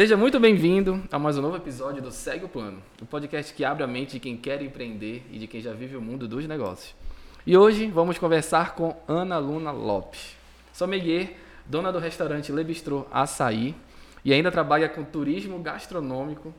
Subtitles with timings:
[0.00, 3.66] Seja muito bem-vindo a mais um novo episódio do Segue o Plano, o podcast que
[3.66, 6.48] abre a mente de quem quer empreender e de quem já vive o mundo dos
[6.48, 6.94] negócios.
[7.46, 10.34] E hoje vamos conversar com Ana Luna Lopes.
[10.72, 11.34] Sommelier,
[11.66, 13.74] dona do restaurante Le Bistrô Açaí
[14.24, 16.54] e ainda trabalha com turismo gastronômico,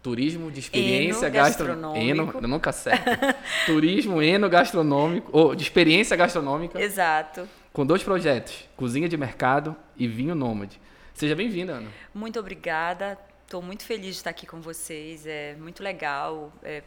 [0.00, 2.00] turismo de experiência gastronômica.
[2.00, 3.10] Eno, nunca acerto.
[3.66, 6.80] turismo eno gastronômico, ou de experiência gastronômica.
[6.80, 7.48] Exato.
[7.72, 10.80] Com dois projetos, cozinha de mercado e vinho nômade.
[11.14, 11.90] Seja bem-vinda, Ana.
[12.14, 13.18] Muito obrigada.
[13.44, 15.26] Estou muito feliz de estar aqui com vocês.
[15.26, 16.82] É muito legal é,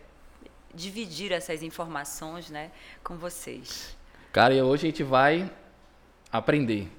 [0.74, 2.72] dividir essas informações né,
[3.04, 3.96] com vocês.
[4.34, 5.50] Cara, e hoje a gente vai
[6.32, 6.90] aprender.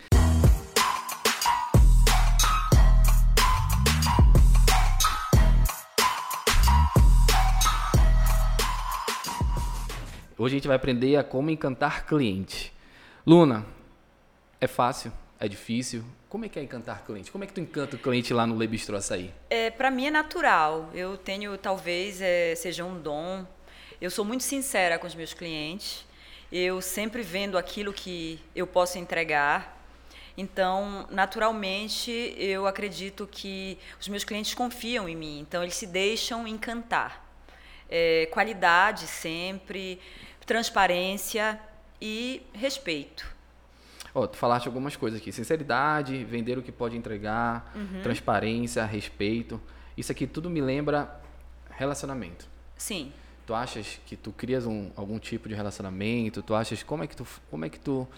[10.38, 12.72] Hoje a gente vai aprender a como encantar cliente.
[13.26, 13.66] Luna,
[14.60, 15.12] é fácil?
[15.40, 16.04] É difícil?
[16.36, 17.32] Como é que é encantar cliente?
[17.32, 19.32] Como é que tu encanta o cliente lá no Le Bistro Açaí?
[19.48, 20.90] É, para mim é natural.
[20.92, 23.46] Eu tenho, talvez, é, seja um dom.
[23.98, 26.04] Eu sou muito sincera com os meus clientes.
[26.52, 29.82] Eu sempre vendo aquilo que eu posso entregar.
[30.36, 35.38] Então, naturalmente, eu acredito que os meus clientes confiam em mim.
[35.40, 37.26] Então, eles se deixam encantar.
[37.88, 39.98] É, qualidade sempre,
[40.44, 41.58] transparência
[41.98, 43.35] e respeito.
[44.26, 45.32] Tu falaste algumas coisas aqui.
[45.32, 48.02] Sinceridade, vender o que pode entregar, uhum.
[48.02, 49.60] transparência, respeito.
[49.96, 51.20] Isso aqui tudo me lembra
[51.70, 52.46] relacionamento.
[52.76, 53.12] Sim.
[53.46, 56.42] Tu achas que tu crias um, algum tipo de relacionamento?
[56.42, 58.08] Tu achas como é que tu como é que tu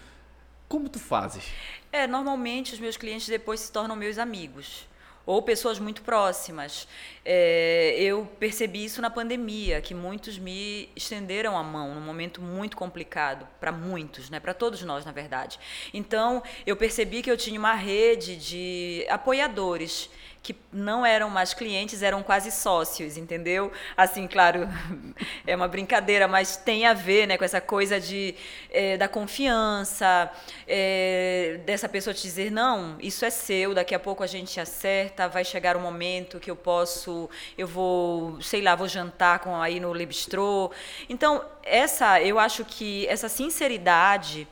[0.67, 1.51] como tu fazes?
[1.91, 4.87] É, normalmente os meus clientes depois se tornam meus amigos
[5.29, 6.87] ou pessoas muito próximas.
[7.23, 12.75] É, eu percebi isso na pandemia, que muitos me estenderam a mão num momento muito
[12.75, 15.59] complicado para muitos, né, para todos nós, na verdade.
[15.93, 20.09] Então, eu percebi que eu tinha uma rede de apoiadores
[20.41, 23.71] que não eram mais clientes, eram quase sócios, entendeu?
[23.95, 24.67] Assim, claro,
[25.45, 28.33] é uma brincadeira, mas tem a ver né, com essa coisa de,
[28.71, 30.31] é, da confiança,
[30.67, 35.27] é, dessa pessoa te dizer, não, isso é seu, daqui a pouco a gente acerta,
[35.27, 39.55] vai chegar o um momento que eu posso, eu vou, sei lá, vou jantar com
[39.61, 40.71] aí no Lebistrô.
[41.09, 44.47] Então, essa, eu acho que essa sinceridade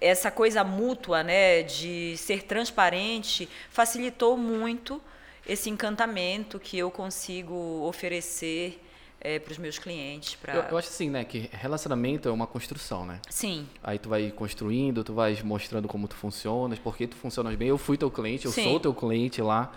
[0.00, 4.98] essa coisa mútua, né, de ser transparente, facilitou muito
[5.46, 7.54] esse encantamento que eu consigo
[7.86, 8.82] oferecer
[9.20, 10.34] é, para os meus clientes.
[10.34, 10.54] Pra...
[10.54, 13.20] Eu, eu, acho assim, né, que relacionamento é uma construção, né?
[13.28, 13.66] Sim.
[13.82, 17.68] Aí tu vai construindo, tu vai mostrando como tu funcionas, porque tu funcionas bem.
[17.68, 18.64] Eu fui teu cliente, eu Sim.
[18.64, 19.72] sou teu cliente lá,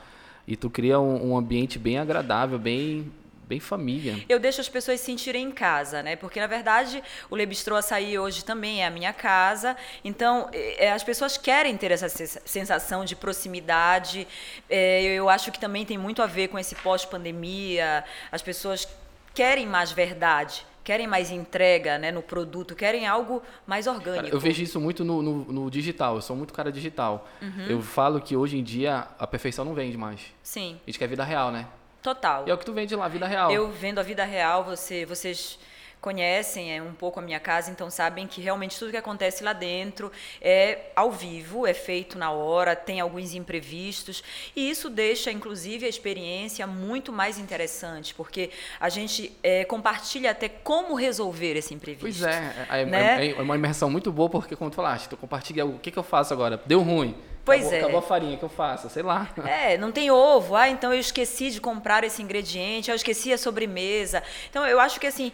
[0.47, 3.12] e tu cria um, um ambiente bem agradável, bem
[3.53, 4.16] bem família.
[4.28, 6.16] Eu deixo as pessoas se sentirem em casa, né?
[6.16, 9.78] Porque na verdade o Le Bistrô Açaí hoje também é a minha casa.
[10.03, 14.28] Então é, as pessoas querem ter essa sensação de proximidade.
[14.69, 18.03] É, eu acho que também tem muito a ver com esse pós-pandemia.
[18.31, 18.88] As pessoas
[19.34, 24.36] querem mais verdade querem mais entrega né, no produto, querem algo mais orgânico.
[24.36, 27.25] Eu vejo isso muito no, no, no, digital, eu sou muito cara digital.
[27.42, 27.68] Uhum.
[27.69, 30.19] Eu falo que hoje em dia a perfeição não vende mais.
[30.44, 30.78] Sim.
[30.86, 31.69] A gente quer vida real, né?
[32.03, 32.46] Total.
[32.46, 33.50] E é o que tu vende lá, a vida real.
[33.50, 35.58] Eu vendo a vida real, você, vocês
[36.03, 39.53] conhecem é, um pouco a minha casa, então sabem que realmente tudo que acontece lá
[39.53, 40.12] dentro
[40.42, 44.22] é ao vivo, é feito na hora, tem alguns imprevistos,
[44.53, 48.50] e isso deixa, inclusive, a experiência muito mais interessante, porque
[48.81, 52.02] a gente é, compartilha até como resolver esse imprevisto.
[52.02, 53.25] Pois é, é, é né?
[53.28, 55.97] é, é uma imersão muito boa, porque, como tu falaste, tu compartilha o que, que
[55.97, 57.16] eu faço agora, deu ruim.
[57.46, 57.81] Pois acabou, é.
[57.81, 59.30] Acabou a farinha que eu faço, sei lá.
[59.46, 60.56] É, não tem ovo.
[60.56, 62.90] Ah, então eu esqueci de comprar esse ingrediente.
[62.90, 64.24] Ah, eu esqueci a sobremesa.
[64.50, 65.31] Então eu acho que assim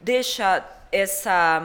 [0.00, 1.62] deixa essa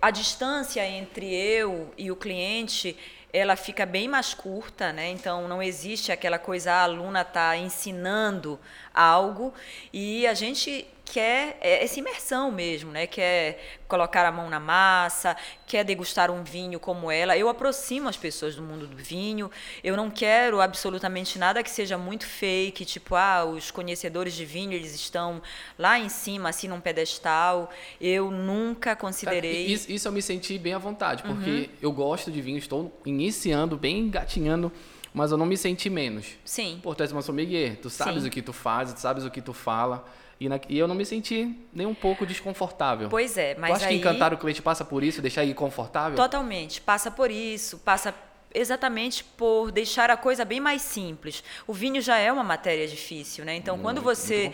[0.00, 2.96] a distância entre eu e o cliente
[3.32, 5.08] ela fica bem mais curta, né?
[5.10, 8.58] Então não existe aquela coisa a aluna tá ensinando
[8.92, 9.54] algo
[9.92, 13.06] e a gente quer é, essa imersão mesmo, né?
[13.06, 15.36] Quer colocar a mão na massa,
[15.66, 17.36] quer degustar um vinho como ela.
[17.36, 19.50] Eu aproximo as pessoas do mundo do vinho.
[19.82, 24.72] Eu não quero absolutamente nada que seja muito fake, tipo, ah, os conhecedores de vinho,
[24.72, 25.42] eles estão
[25.76, 27.70] lá em cima, assim, num pedestal.
[28.00, 29.66] Eu nunca considerei...
[29.66, 31.68] Isso, isso eu me senti bem à vontade, porque uhum.
[31.82, 34.72] eu gosto de vinho, estou iniciando, bem engatinhando
[35.12, 36.38] mas eu não me senti menos.
[36.44, 36.78] Sim.
[36.80, 38.28] Pô, tu és uma sommelier, tu sabes Sim.
[38.28, 40.04] o que tu fazes, tu sabes o que tu fala.
[40.40, 43.10] E, na, e, eu não me senti nem um pouco desconfortável.
[43.10, 43.94] Pois é, mas tu acha aí...
[43.94, 46.16] que encantar o cliente passa por isso, deixar ele confortável?
[46.16, 48.14] Totalmente, passa por isso, passa
[48.52, 51.42] exatamente por deixar a coisa bem mais simples.
[51.66, 53.54] O vinho já é uma matéria difícil, né?
[53.54, 54.52] Então, Muito, quando você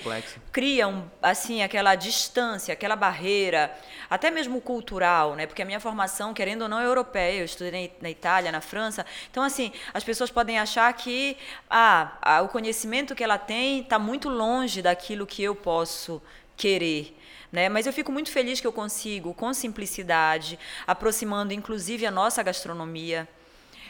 [0.53, 3.75] cria um, assim aquela distância, aquela barreira,
[4.11, 5.47] até mesmo cultural, né?
[5.47, 7.41] Porque a minha formação, querendo ou não, é europeia.
[7.41, 9.05] Eu estudei na Itália, na França.
[9.31, 11.37] Então, assim, as pessoas podem achar que
[11.71, 16.23] ah, o conhecimento que ela tem está muito longe daquilo que eu posso
[16.57, 17.17] querer.
[17.51, 17.69] Né?
[17.69, 23.29] Mas eu fico muito feliz que eu consigo, com simplicidade, aproximando inclusive a nossa gastronomia,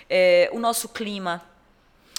[0.09, 1.43] é, o nosso clima.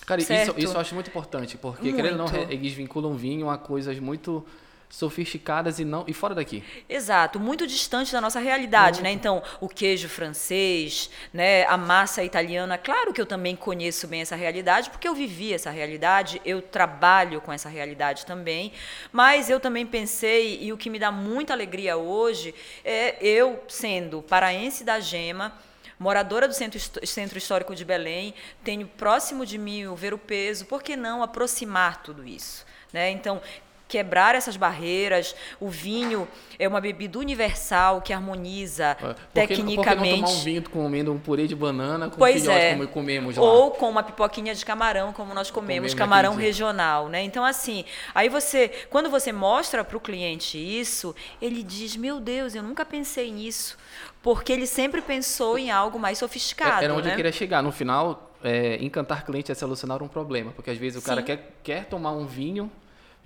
[0.06, 2.51] Cara, isso, isso eu acho muito importante, porque querendo ou não, Muito.
[2.51, 4.45] eles vinculam vinho a coisas muito
[4.89, 6.63] sofisticadas e não e fora daqui.
[6.88, 9.12] Exato, muito distante da nossa realidade, né?
[9.12, 14.36] Então, o queijo francês, né, a massa italiana, claro que eu também conheço bem essa
[14.36, 18.72] realidade, porque eu vivi essa realidade, eu trabalho com essa realidade também,
[19.12, 24.22] mas eu também pensei, e o que me dá muita alegria hoje, é eu sendo
[24.22, 25.54] paraense da Gema,
[25.99, 28.33] moradora do centro, centro histórico de Belém,
[28.63, 32.65] tenho próximo de mim o ver o peso, por que não aproximar tudo isso?
[32.94, 33.09] Né?
[33.11, 33.41] Então,
[33.88, 36.28] quebrar essas barreiras, o vinho
[36.60, 40.16] é uma bebida universal que harmoniza Por que, por que não tecnicamente.
[40.22, 42.72] tomar um vinho comendo um purê de banana com Pois filhote é.
[42.74, 43.44] como comemos lá?
[43.44, 47.22] Ou com uma pipoquinha de camarão, como nós comemos, Comemos camarão regional, né?
[47.24, 52.56] Então, assim, aí você, quando você mostra para o cliente isso, ele diz: Meu Deus,
[52.56, 53.78] eu nunca pensei nisso.
[54.22, 56.81] Porque ele sempre pensou em algo mais sofisticado.
[56.81, 57.13] É- Era onde né?
[57.13, 57.62] eu queria chegar.
[57.63, 60.51] No final, é, encantar cliente é solucionar um problema.
[60.51, 61.28] Porque às vezes o cara Sim.
[61.28, 62.69] quer, quer tomar um vinho,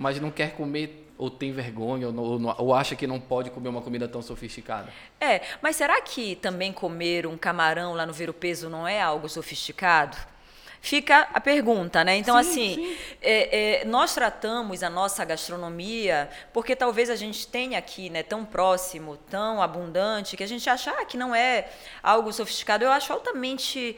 [0.01, 3.69] mas não quer comer, ou tem vergonha, ou, não- ou acha que não pode comer
[3.69, 4.91] uma comida tão sofisticada.
[5.19, 8.99] É, mas será que também comer um camarão lá no Ver o Peso não é
[8.99, 10.17] algo sofisticado?
[10.83, 12.15] Fica a pergunta, né?
[12.15, 12.97] Então, Sim, assim, sim.
[13.21, 18.43] é, é, nós tratamos a nossa gastronomia porque talvez a gente tenha aqui, né, tão
[18.43, 21.69] próximo, tão abundante, que a gente acha ah, que não é
[22.01, 22.83] algo sofisticado.
[22.83, 23.95] Eu acho altamente.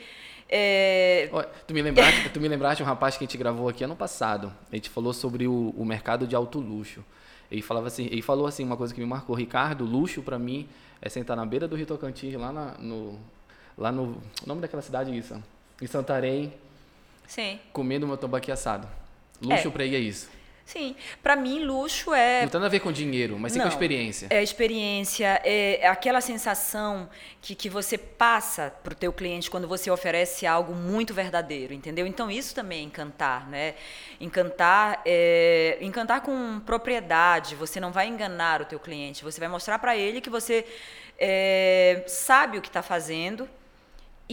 [0.50, 1.30] É,
[1.68, 3.96] tu me lembraste, tu me lembraste de um rapaz que a gente gravou aqui ano
[3.96, 4.54] passado.
[4.72, 7.04] A gente falou sobre o, o mercado de alto luxo.
[7.52, 10.68] Ele falava assim, ele falou assim uma coisa que me marcou, Ricardo, luxo para mim
[11.02, 13.20] é sentar na beira do Rio Tocantins, lá na- no
[13.78, 15.36] lá no o nome daquela cidade é isso,
[15.82, 16.54] em Santarém,
[17.28, 18.88] sim, comendo meu tambaqui assado.
[19.42, 19.72] Luxo É.
[19.72, 20.30] para ele é isso.
[20.66, 20.96] Sim.
[21.22, 23.72] Para mim, luxo é Não tem nada a ver com dinheiro, mas sim com Não.
[23.72, 24.28] experiência.
[24.30, 27.10] É experiência, é aquela sensação
[27.42, 32.08] que, que você passa para o teu cliente quando você oferece algo muito verdadeiro, entendeu?
[32.08, 33.76] Então isso também é encantar, né?
[34.20, 37.56] Encantar, é, encantar com propriedade.
[37.56, 40.66] Você não vai enganar o teu cliente, você vai mostrar para ele que você
[41.20, 43.48] é, sabe o que está fazendo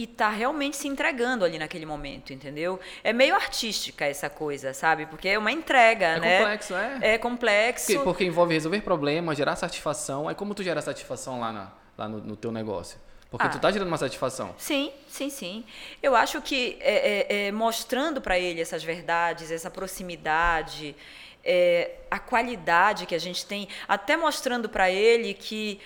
[0.03, 2.79] e tá realmente se entregando ali naquele momento, entendeu?
[3.03, 5.05] É meio artística essa coisa, sabe?
[5.05, 6.37] Porque é uma entrega, É né?
[6.39, 6.99] complexo, é.
[7.01, 7.85] É complexo.
[7.87, 10.27] Porque, porque envolve resolver problemas, gerar satisfação.
[10.27, 12.99] Aí como tu gera satisfação lá, na- lá no, no teu negócio?
[13.29, 13.49] Porque Ah.
[13.49, 14.53] tu tá gerando uma satisfação.
[14.57, 15.63] Sim, sim, sim.
[16.03, 16.95] Eu acho que é,
[17.29, 20.95] é, é, mostrando para ele essas verdades, essa proximidade,
[21.43, 25.79] é, a qualidade que a gente tem, até mostrando para ele que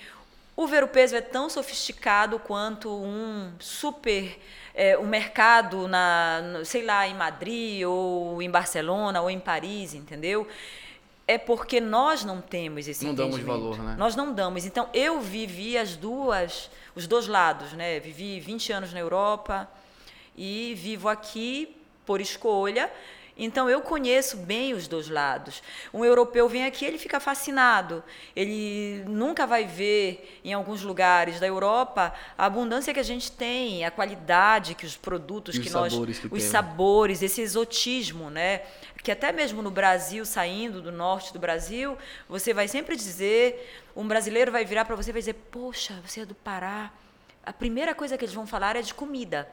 [0.55, 4.39] o ver o peso é tão sofisticado quanto um super
[4.73, 10.47] é, um mercado na, sei lá, em Madrid ou em Barcelona ou em Paris, entendeu?
[11.27, 13.95] É porque nós não temos esse Não damos valor, né?
[13.97, 14.65] Nós não damos.
[14.65, 17.99] Então, eu vivi as duas, os dois lados, né?
[17.99, 19.67] Vivi 20 anos na Europa
[20.37, 21.75] e vivo aqui
[22.05, 22.91] por escolha.
[23.37, 25.61] Então, eu conheço bem os dois lados.
[25.93, 28.01] Um europeu vem aqui, ele fica fascinado.
[28.33, 33.83] Ele nunca vai ver, em alguns lugares da Europa, a abundância que a gente tem,
[33.83, 35.91] a qualidade que os produtos E que os nós...
[35.91, 36.43] sabores que os temos.
[36.43, 38.61] sabores, esse exotismo, né?
[39.03, 44.07] Que até mesmo no Brasil, saindo do norte do Brasil, você vai sempre dizer, um
[44.07, 46.91] brasileiro vai virar para você e vai dizer, poxa, você é do Pará.
[47.45, 49.47] A primeira coisa que eles vão falar é de comida.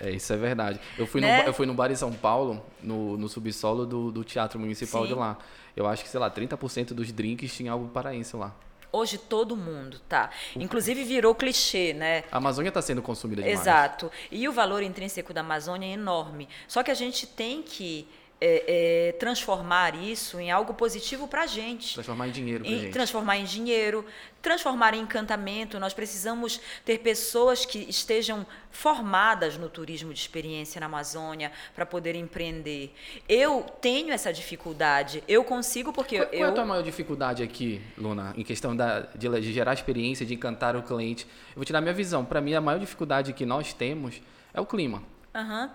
[0.00, 0.80] É, isso é verdade.
[0.98, 1.42] Eu fui, Né?
[1.42, 5.02] no, eu fui no bar em São Paulo, no, no subsolo do, do Teatro Municipal
[5.02, 5.08] Sim.
[5.08, 5.36] de lá.
[5.76, 8.54] Eu acho que, sei lá, 30% dos drinks tinha algo paraense lá.
[8.92, 10.30] Hoje todo mundo tá.
[10.56, 12.24] Inclusive virou clichê, né?
[12.32, 13.60] A Amazônia está sendo consumida demais.
[13.60, 14.10] Exato.
[14.32, 16.48] E o valor intrínseco da Amazônia é enorme.
[16.66, 18.08] Só que a gente tem que
[18.40, 21.92] é, é, transformar isso em algo positivo para a gente.
[21.92, 22.90] Transformar em dinheiro gente.
[22.90, 24.06] transformar em dinheiro,
[24.40, 25.78] transformar em encantamento.
[25.78, 32.14] Nós precisamos ter pessoas que estejam formadas no turismo de experiência na Amazônia para poder
[32.14, 32.94] empreender.
[33.28, 35.22] Eu tenho essa dificuldade.
[35.28, 38.74] Eu consigo porque Qual, qual é eu a tua maior dificuldade aqui, Luna, em questão
[38.74, 41.26] da, de, de gerar experiência, de encantar o cliente?
[41.50, 42.24] Eu vou te dar minha visão.
[42.24, 44.22] Para mim, a maior dificuldade que nós temos
[44.54, 45.02] é o clima.
[45.34, 45.70] Aham.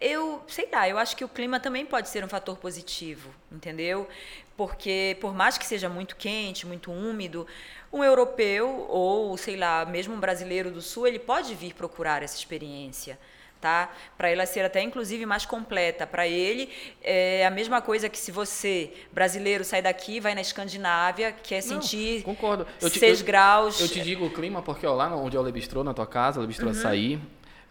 [0.00, 4.08] Eu sei lá, eu acho que o clima também pode ser um fator positivo, entendeu?
[4.56, 7.46] Porque por mais que seja muito quente, muito úmido,
[7.92, 12.36] um europeu ou, sei lá, mesmo um brasileiro do sul, ele pode vir procurar essa
[12.36, 13.18] experiência.
[13.60, 13.90] tá?
[14.16, 16.06] Para ela ser até inclusive mais completa.
[16.06, 16.70] Para ele
[17.02, 21.80] é a mesma coisa que se você brasileiro sai daqui, vai na Escandinávia, quer Não,
[21.80, 22.66] sentir concordo.
[22.80, 23.80] Eu 6 graus.
[23.80, 26.38] Eu te digo o clima porque ó, lá onde é o Lebistrô, na tua casa,
[26.38, 26.72] o Lebistrô uhum.
[26.72, 27.20] Açaí,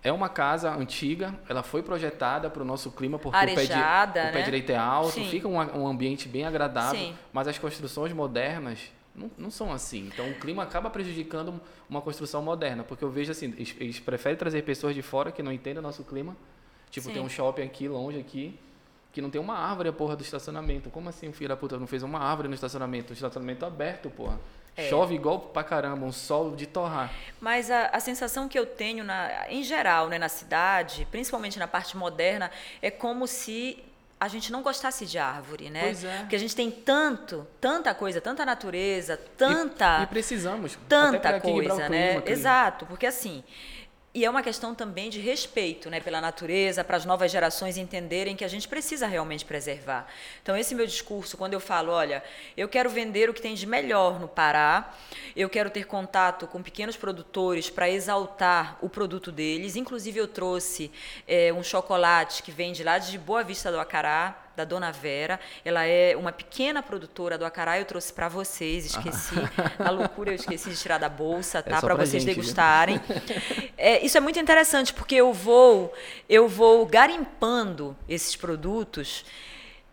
[0.05, 4.23] é uma casa antiga, ela foi projetada para o nosso clima porque Arejada, o, pé,
[4.23, 4.29] né?
[4.29, 5.27] o pé direito é alto, Sim.
[5.31, 7.15] fica um, um, ambiente bem agradável, Sim.
[7.33, 10.07] mas as construções modernas não, não são assim.
[10.13, 11.59] Então o clima acaba prejudicando
[11.89, 15.41] uma construção moderna, porque eu vejo assim, eles, eles preferem trazer pessoas de fora que
[15.41, 16.37] não entendem o nosso clima.
[16.91, 17.13] Tipo, Sim.
[17.13, 18.59] tem um shopping aqui, longe aqui,
[19.11, 20.91] que não tem uma árvore a porra do estacionamento.
[20.91, 23.11] Como assim, filho da puta, não fez uma árvore no estacionamento?
[23.11, 24.39] Um estacionamento aberto, porra.
[24.77, 24.89] É.
[24.89, 27.11] Chove igual pra caramba, um sol de torrar.
[27.39, 31.67] Mas a, a sensação que eu tenho, na, em geral, né, na cidade, principalmente na
[31.67, 32.51] parte moderna,
[32.81, 33.81] é como se
[34.19, 35.81] a gente não gostasse de árvore, né?
[35.81, 36.17] Pois é.
[36.19, 39.99] Porque a gente tem tanto, tanta coisa, tanta natureza, tanta.
[39.99, 40.77] E, e precisamos.
[40.89, 42.21] Tanta coisa, né?
[42.25, 43.43] Exato, porque assim.
[44.15, 48.33] E é uma questão também de respeito né, pela natureza, para as novas gerações entenderem
[48.33, 50.07] que a gente precisa realmente preservar.
[50.41, 52.23] Então, esse meu discurso, quando eu falo, olha,
[52.55, 54.93] eu quero vender o que tem de melhor no Pará,
[55.35, 59.75] eu quero ter contato com pequenos produtores para exaltar o produto deles.
[59.75, 60.89] Inclusive, eu trouxe
[61.27, 65.39] é, um chocolate que vem de lá de Boa Vista do Acará, da Dona Vera.
[65.63, 67.79] Ela é uma pequena produtora do Acará.
[67.79, 69.35] Eu trouxe para vocês, esqueci.
[69.79, 71.77] Na loucura, eu esqueci de tirar da bolsa, é tá?
[71.77, 72.99] É para vocês gente, degustarem.
[73.77, 75.93] É, isso é muito interessante porque eu vou,
[76.29, 79.25] eu vou garimpando esses produtos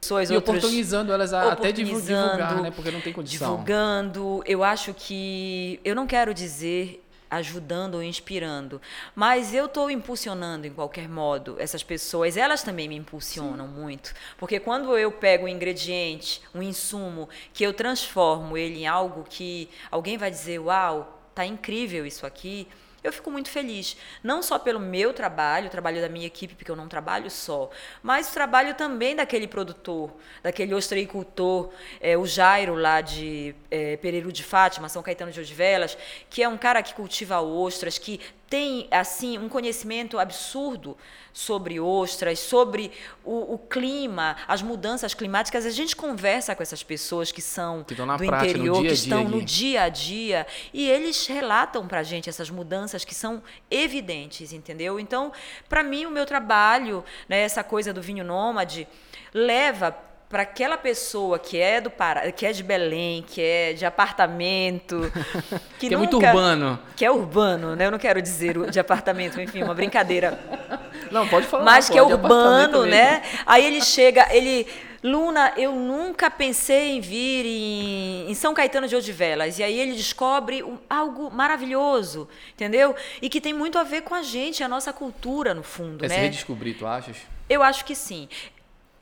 [0.01, 2.71] pessoas, e outros, oportunizando elas a até divulgar, né?
[2.71, 3.51] Porque não tem condição.
[3.51, 4.43] Divulgando.
[4.47, 7.02] Eu acho que eu não quero dizer
[7.33, 8.81] ajudando ou inspirando.
[9.15, 12.37] Mas eu estou impulsionando, em qualquer modo, essas pessoas.
[12.37, 13.73] Elas também me impulsionam Sim.
[13.73, 14.15] muito.
[14.39, 19.69] Porque quando eu pego um ingrediente, um insumo, que eu transformo ele em algo que
[19.91, 22.69] alguém vai dizer: Uau, tá incrível isso aqui
[23.03, 23.97] eu fico muito feliz.
[24.23, 27.71] Não só pelo meu trabalho, o trabalho da minha equipe, porque eu não trabalho só,
[28.03, 34.33] mas o trabalho também daquele produtor, daquele ostreicultor, é, o Jairo lá de é, Pereiro
[34.33, 35.97] de Fátima, São Caetano de Odivelas,
[36.31, 38.21] que é um cara que cultiva ostras, que
[38.53, 40.95] tem assim um conhecimento absurdo
[41.33, 42.93] sobre ostras, sobre
[43.25, 45.65] o, o, clima, as mudanças climáticas.
[45.65, 49.31] A gente conversa com essas pessoas que são que do prática, interior, que estão dia
[49.31, 54.53] no dia a dia, e eles relatam para a gente essas mudanças que são evidentes,
[54.53, 55.01] entendeu?
[55.01, 55.33] Então,
[55.67, 58.87] para mim, o meu trabalho, né, essa coisa do vinho nômade,
[59.33, 59.97] leva
[60.33, 65.13] para aquela pessoa que é do Pará, que é de Belém, que é de apartamento,
[65.79, 67.85] que, que é muito urbano, que é urbano, né?
[67.87, 70.41] Eu não quero dizer de apartamento, enfim, uma brincadeira.
[71.13, 71.65] Não, pode falar.
[71.65, 73.23] Mas que é urbano, né?
[73.45, 74.67] Aí ele chega, ele
[75.05, 79.59] Luna, eu nunca pensei em vir em, em São Caetano de Odivelas.
[79.59, 82.97] E aí ele descobre um, algo maravilhoso, entendeu?
[83.21, 86.07] E que tem muito a ver com a gente, a nossa cultura, no fundo.
[86.07, 86.15] É né?
[86.15, 87.19] se redescobrir, tu achas?
[87.51, 88.27] Eu acho que sim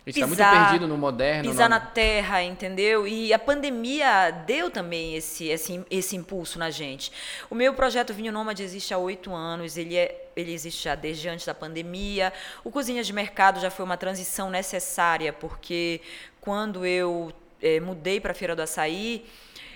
[0.07, 1.50] está muito perdido no moderno.
[1.50, 1.75] Pisar no...
[1.75, 3.07] na terra, entendeu?
[3.07, 7.12] E a pandemia deu também esse, esse, esse impulso na gente.
[7.50, 11.28] O meu projeto Vinho Nômade existe há oito anos, ele, é, ele existe já desde
[11.28, 12.33] antes da pandemia.
[12.64, 16.00] O Cozinha de Mercado já foi uma transição necessária, porque
[16.40, 19.26] quando eu é, mudei para a Feira do Açaí,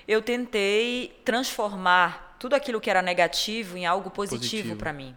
[0.08, 4.76] eu tentei transformar tudo aquilo que era negativo em algo positivo, positivo.
[4.76, 5.16] para mim.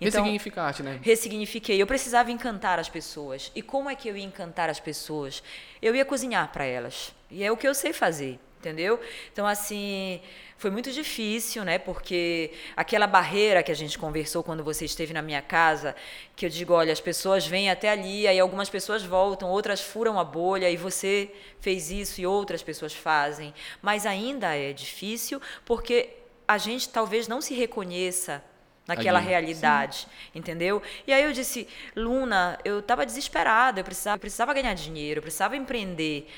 [0.00, 0.98] Então, Ressignificaste, né?
[1.02, 1.80] Ressignifiquei.
[1.80, 3.52] Eu precisava encantar as pessoas.
[3.54, 5.42] E como é que eu ia encantar as pessoas?
[5.82, 7.14] Eu ia cozinhar para elas.
[7.30, 8.98] E é o que eu sei fazer, entendeu?
[9.30, 10.22] Então, assim,
[10.56, 11.78] foi muito difícil, né?
[11.78, 15.94] Porque aquela barreira que a gente conversou quando você esteve na minha casa,
[16.34, 20.18] que eu digo, olha, as pessoas vêm até ali, aí algumas pessoas voltam, outras furam
[20.18, 21.30] a bolha, e você
[21.60, 23.52] fez isso e outras pessoas fazem.
[23.82, 26.10] Mas ainda é difícil porque
[26.48, 28.42] a gente talvez não se reconheça
[28.86, 29.28] naquela Ali.
[29.28, 30.08] realidade, Sim.
[30.34, 30.82] entendeu?
[31.06, 35.22] E aí eu disse, Luna, eu estava desesperada, eu precisava, eu precisava ganhar dinheiro, eu
[35.22, 36.28] precisava empreender.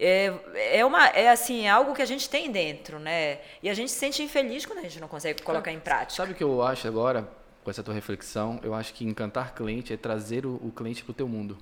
[0.00, 0.32] É,
[0.78, 3.38] é, uma, é assim, é algo que a gente tem dentro, né?
[3.62, 6.14] E a gente se sente infeliz quando a gente não consegue colocar em prática.
[6.22, 7.28] Sabe o que eu acho agora,
[7.64, 8.60] com essa tua reflexão?
[8.62, 11.58] Eu acho que encantar cliente é trazer o, o cliente para o teu mundo.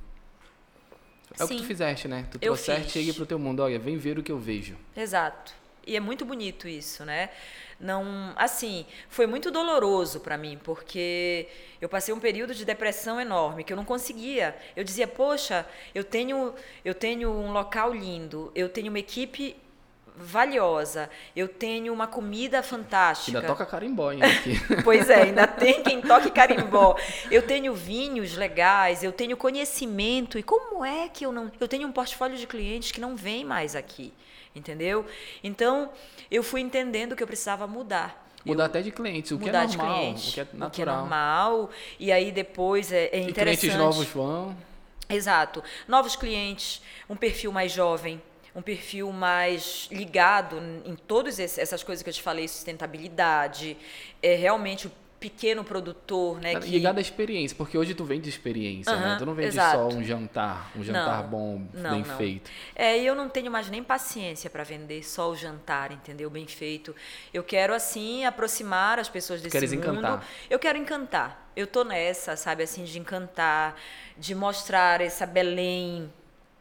[1.32, 2.26] É Sim, o que tu fizeste, né?
[2.30, 3.60] Tu trouxeste chegue para o teu mundo.
[3.60, 4.76] Olha, vem ver o que eu vejo.
[4.96, 5.54] Exato.
[5.86, 7.30] E é muito bonito isso, né?
[7.78, 11.46] não assim foi muito doloroso para mim porque
[11.80, 14.56] eu passei um período de depressão enorme que eu não conseguia.
[14.74, 19.56] Eu dizia poxa eu tenho eu tenho um local lindo eu tenho uma equipe
[20.18, 23.38] valiosa eu tenho uma comida fantástica.
[23.38, 24.58] Ainda toca carimbó hein, aqui.
[24.82, 26.96] Pois é ainda tem quem toque carimbó.
[27.30, 30.38] Eu tenho vinhos legais eu tenho conhecimento.
[30.38, 33.44] E como é que eu não eu tenho um portfólio de clientes que não vem
[33.44, 34.14] mais aqui
[34.56, 35.06] entendeu?
[35.44, 35.90] Então,
[36.30, 38.26] eu fui entendendo que eu precisava mudar.
[38.44, 40.68] Mudar eu, até de clientes, o que é normal, clientes, o que é natural.
[40.68, 41.70] O que é normal,
[42.00, 43.66] e aí depois é, é interessante.
[43.66, 44.56] E clientes novos vão...
[45.08, 45.62] Exato.
[45.86, 48.20] Novos clientes, um perfil mais jovem,
[48.56, 53.76] um perfil mais ligado em todas essas coisas que eu te falei, sustentabilidade,
[54.22, 54.92] é realmente o
[55.28, 56.54] pequeno produtor, né?
[56.54, 56.70] Que...
[56.70, 59.16] Ligado à experiência, porque hoje tu vende experiência, uhum, né?
[59.18, 59.76] Tu não vende exato.
[59.76, 62.16] só um jantar, um jantar não, bom, não, bem não.
[62.16, 62.48] feito.
[62.76, 66.30] É, eu não tenho mais nem paciência para vender só o jantar, entendeu?
[66.30, 66.94] Bem feito.
[67.34, 69.82] Eu quero, assim, aproximar as pessoas desse Queres mundo.
[69.82, 70.24] encantar.
[70.48, 71.50] Eu quero encantar.
[71.56, 73.74] Eu tô nessa, sabe, assim, de encantar,
[74.16, 76.08] de mostrar essa Belém,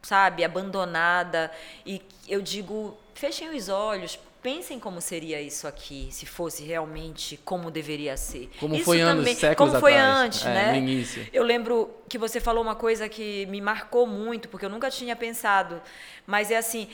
[0.02, 1.52] sabe, abandonada.
[1.84, 7.68] E eu digo, fechem os olhos, pensem como seria isso aqui, se fosse realmente como
[7.68, 8.48] deveria ser.
[8.60, 10.70] Como isso foi anos, também, séculos Como foi atrás, antes, é, né?
[10.70, 11.26] No início.
[11.32, 15.16] Eu lembro que você falou uma coisa que me marcou muito, porque eu nunca tinha
[15.16, 15.82] pensado,
[16.24, 16.86] mas é assim,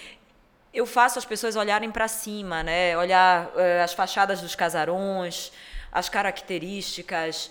[0.73, 2.97] eu faço as pessoas olharem para cima, né?
[2.97, 5.53] Olhar uh, as fachadas dos casarões,
[5.93, 7.51] as características,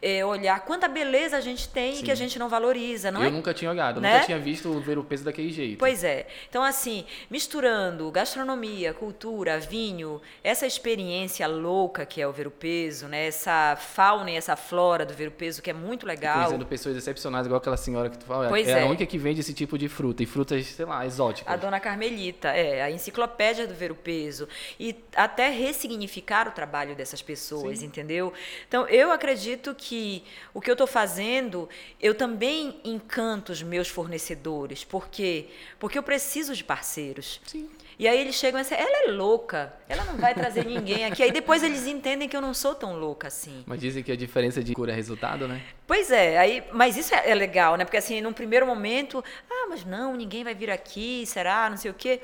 [0.00, 2.00] é, olhar quanta beleza a gente tem Sim.
[2.00, 3.30] e que a gente não valoriza, não eu é?
[3.30, 4.14] nunca tinha olhado, né?
[4.14, 5.78] nunca tinha visto ver o peso daquele jeito.
[5.78, 6.26] Pois é.
[6.48, 13.06] Então, assim, misturando gastronomia, cultura, vinho, essa experiência louca que é o ver o peso,
[13.06, 13.26] né?
[13.26, 16.32] Essa fauna e essa flora do ver o peso que é muito legal.
[16.32, 19.06] E conhecendo pessoas excepcionais, igual aquela senhora que tu fala, pois é, é a única
[19.06, 21.52] que vende esse tipo de fruta, e frutas, sei lá, exóticas.
[21.52, 24.48] A dona Carmelita, é, a enciclopédia do ver o peso.
[24.78, 27.86] E até ressignificar o trabalho dessas pessoas, Sim.
[27.86, 28.32] entendeu?
[28.68, 31.68] Então, eu acredito que o que eu estou fazendo,
[32.00, 34.84] eu também encanto os meus fornecedores.
[34.84, 35.48] Por quê?
[35.78, 37.40] Porque eu preciso de parceiros.
[37.46, 37.68] Sim.
[37.98, 41.22] E aí eles chegam e dizem, ela é louca, ela não vai trazer ninguém aqui.
[41.22, 43.62] Aí depois eles entendem que eu não sou tão louca assim.
[43.66, 45.62] Mas dizem que a diferença de cura é resultado, né?
[45.86, 47.84] Pois é, aí, mas isso é, é legal, né?
[47.84, 51.68] Porque assim, num primeiro momento, ah, mas não, ninguém vai vir aqui, será?
[51.68, 52.20] Não sei o quê.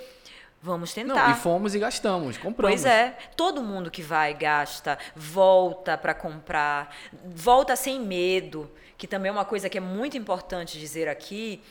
[0.61, 1.29] Vamos tentar.
[1.29, 2.81] Não, e fomos e gastamos, compramos.
[2.81, 9.29] Pois é, todo mundo que vai gasta, volta para comprar, volta sem medo, que também
[9.29, 11.63] é uma coisa que é muito importante dizer aqui.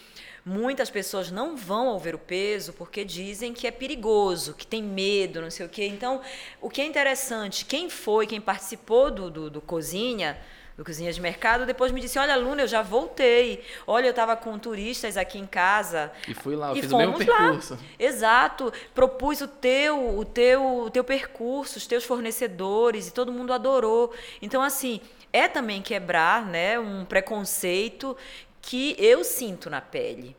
[0.45, 4.81] Muitas pessoas não vão ao ver o peso porque dizem que é perigoso, que tem
[4.81, 5.85] medo, não sei o quê.
[5.87, 6.21] Então,
[6.61, 10.37] o que é interessante, quem foi, quem participou do, do, do Cozinha,
[10.77, 13.63] do Cozinha de Mercado, depois me disse: Olha, Luna, eu já voltei.
[13.87, 16.11] Olha, eu estava com turistas aqui em casa.
[16.27, 17.73] E fui lá, eu e fiz o mesmo percurso.
[17.73, 17.79] Lá.
[17.97, 18.71] Exato.
[18.93, 24.13] Propus o teu, o teu, o teu percurso, os teus fornecedores, e todo mundo adorou.
[24.39, 25.01] Então, assim,
[25.33, 28.15] é também quebrar né, um preconceito
[28.61, 30.37] que eu sinto na pele.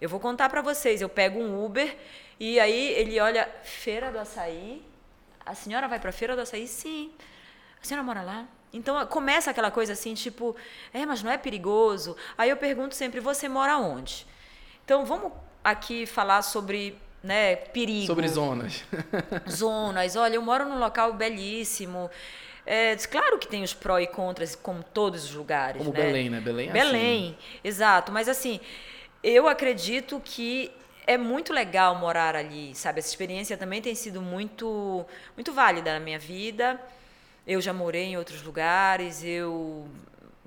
[0.00, 1.02] Eu vou contar para vocês.
[1.02, 1.94] Eu pego um Uber
[2.40, 4.82] e aí ele olha, Feira do Açaí.
[5.44, 6.66] A senhora vai para Feira do Açaí?
[6.66, 7.12] Sim.
[7.82, 8.48] A senhora mora lá?
[8.72, 10.54] Então começa aquela coisa assim, tipo,
[10.92, 12.16] é, mas não é perigoso?
[12.36, 14.26] Aí eu pergunto sempre, você mora onde?
[14.84, 15.32] Então vamos
[15.64, 18.06] aqui falar sobre né, perigo.
[18.06, 18.84] Sobre zonas.
[19.50, 20.14] zonas.
[20.16, 22.10] Olha, eu moro num local belíssimo.
[22.64, 25.78] É, claro que tem os pró e contras, como todos os lugares.
[25.78, 26.04] Como né?
[26.04, 26.40] Belém, né?
[26.40, 27.58] Belém é Belém, assim.
[27.64, 28.12] exato.
[28.12, 28.60] Mas assim,
[29.22, 30.70] eu acredito que
[31.06, 32.98] é muito legal morar ali, sabe?
[32.98, 36.80] Essa experiência também tem sido muito, muito válida na minha vida.
[37.46, 39.88] Eu já morei em outros lugares, eu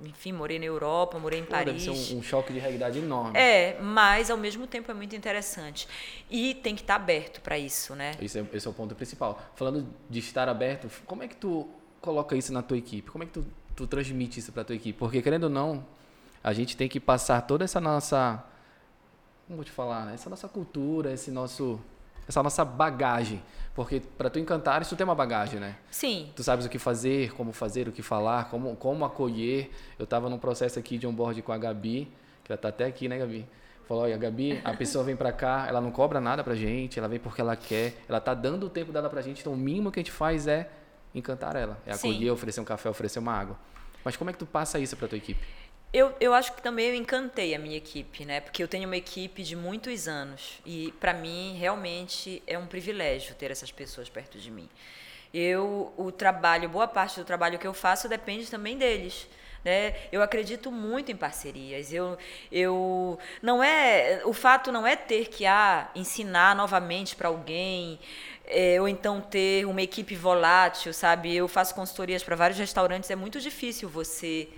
[0.04, 1.84] enfim, morei na Europa, morei em Pô, Paris.
[1.84, 3.38] Deve ser um, um, choque de realidade enorme.
[3.38, 5.86] É, mas ao mesmo tempo é muito interessante.
[6.30, 8.12] E tem que estar aberto para isso, né?
[8.20, 9.40] Esse é, esse é o ponto principal.
[9.54, 11.68] Falando de estar aberto, como é que tu
[12.00, 13.10] coloca isso na tua equipe?
[13.10, 14.98] Como é que tu, tu transmite isso para tua equipe?
[14.98, 15.84] Porque, querendo ou não,
[16.42, 18.42] a gente tem que passar toda essa nossa.
[19.46, 20.06] Como vou te falar?
[20.06, 20.14] Né?
[20.14, 21.80] Essa nossa cultura, esse nosso,
[22.30, 23.42] essa nossa bagagem
[23.74, 25.76] porque para tu encantar, isso tem uma bagagem, né?
[25.90, 26.30] Sim.
[26.34, 29.70] Tu sabes o que fazer, como fazer, o que falar, como, como acolher.
[29.98, 32.10] Eu estava num processo aqui de onboard com a Gabi,
[32.44, 33.46] que ela está até aqui, né, Gabi?
[33.86, 37.08] Falou, olha, Gabi, a pessoa vem para cá, ela não cobra nada pra gente, ela
[37.08, 39.90] vem porque ela quer, ela tá dando o tempo dela pra gente, então o mínimo
[39.90, 40.70] que a gente faz é
[41.14, 42.30] encantar ela, é acolher, Sim.
[42.30, 43.58] oferecer um café, oferecer uma água.
[44.04, 45.44] Mas como é que tu passa isso para tua equipe?
[45.92, 48.40] Eu, eu acho que também eu encantei a minha equipe, né?
[48.40, 53.34] Porque eu tenho uma equipe de muitos anos e para mim realmente é um privilégio
[53.34, 54.68] ter essas pessoas perto de mim.
[55.34, 59.26] Eu o trabalho, boa parte do trabalho que eu faço depende também deles.
[59.64, 59.94] Né?
[60.12, 61.92] Eu acredito muito em parcerias.
[61.92, 62.16] Eu,
[62.52, 67.98] eu não é o fato não é ter que ah, ensinar novamente para alguém
[68.46, 71.34] é, ou então ter uma equipe volátil, sabe?
[71.34, 73.10] Eu faço consultorias para vários restaurantes.
[73.10, 74.48] É muito difícil você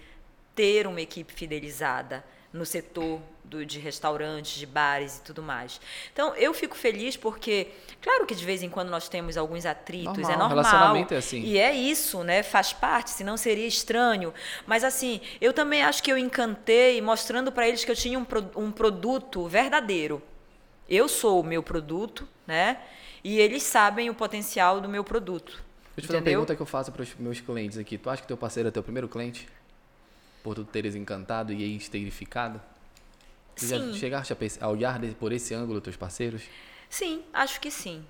[0.55, 5.81] ter uma equipe fidelizada no setor do, de restaurantes, de bares e tudo mais.
[6.13, 7.69] Então, eu fico feliz porque,
[8.01, 10.49] claro que de vez em quando nós temos alguns atritos, normal, é normal.
[10.49, 11.41] Relacionamento é assim.
[11.43, 12.43] E é isso, né?
[12.43, 14.35] Faz parte, senão seria estranho.
[14.67, 18.27] Mas, assim, eu também acho que eu encantei mostrando para eles que eu tinha um,
[18.57, 20.23] um produto verdadeiro.
[20.89, 22.79] Eu sou o meu produto, né?
[23.25, 25.63] E eles sabem o potencial do meu produto.
[25.95, 27.97] Deixa eu te fazer uma pergunta que eu faço para os meus clientes aqui.
[27.97, 29.47] Tu acha que teu parceiro é teu primeiro cliente?
[30.43, 32.61] Por tu teres encantado e esterificado?
[33.55, 33.93] Tu sim.
[33.93, 36.43] já chegaste a olhar por esse ângulo teus parceiros?
[36.89, 38.05] Sim, acho que sim.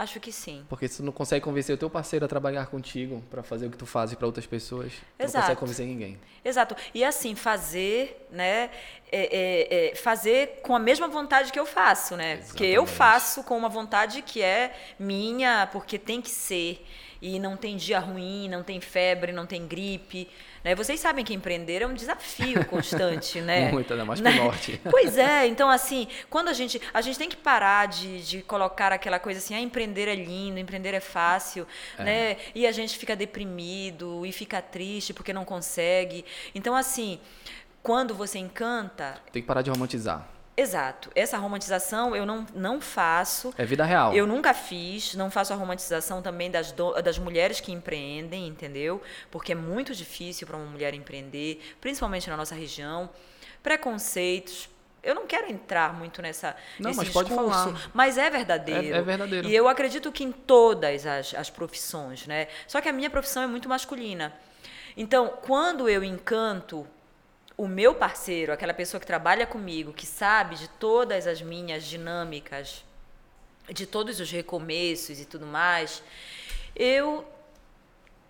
[0.00, 0.64] Acho que sim.
[0.66, 3.70] Porque se tu não consegue convencer o teu parceiro a trabalhar contigo para fazer o
[3.70, 6.18] que tu fazes para outras pessoas, tu não consegue convencer ninguém.
[6.42, 6.74] Exato.
[6.94, 8.70] E assim, fazer, né?
[9.12, 12.32] É, é, é fazer com a mesma vontade que eu faço, né?
[12.32, 12.48] Exatamente.
[12.48, 16.82] Porque eu faço com uma vontade que é minha, porque tem que ser.
[17.22, 20.28] E não tem dia ruim, não tem febre, não tem gripe.
[20.64, 20.74] Né?
[20.74, 23.70] Vocês sabem que empreender é um desafio constante, né?
[23.70, 24.32] Muito, ainda mais né?
[24.32, 24.80] pro norte.
[24.90, 26.80] Pois é, então assim, quando a gente.
[26.92, 30.58] A gente tem que parar de, de colocar aquela coisa assim, ah, empreender é lindo,
[30.58, 31.66] empreender é fácil,
[31.98, 32.04] é.
[32.04, 32.36] né?
[32.54, 36.24] E a gente fica deprimido e fica triste porque não consegue.
[36.54, 37.18] Então, assim,
[37.82, 39.18] quando você encanta.
[39.32, 40.39] Tem que parar de romantizar.
[40.60, 41.10] Exato.
[41.14, 43.54] Essa romantização eu não, não faço.
[43.56, 44.12] É vida real.
[44.12, 45.14] Eu nunca fiz.
[45.14, 49.00] Não faço a romantização também das, do, das mulheres que empreendem, entendeu?
[49.30, 53.08] Porque é muito difícil para uma mulher empreender, principalmente na nossa região.
[53.62, 54.68] Preconceitos.
[55.02, 57.90] Eu não quero entrar muito nessa não, mas discurso, pode falar.
[57.94, 58.94] mas é verdadeiro.
[58.94, 59.48] É, é, verdadeiro.
[59.48, 62.48] E eu acredito que em todas as, as profissões, né?
[62.66, 64.30] Só que a minha profissão é muito masculina.
[64.94, 66.86] Então, quando eu encanto
[67.60, 72.82] o meu parceiro, aquela pessoa que trabalha comigo, que sabe de todas as minhas dinâmicas,
[73.68, 76.02] de todos os recomeços e tudo mais,
[76.74, 77.22] eu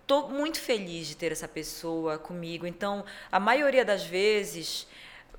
[0.05, 2.67] tô muito feliz de ter essa pessoa comigo.
[2.67, 4.85] Então, a maioria das vezes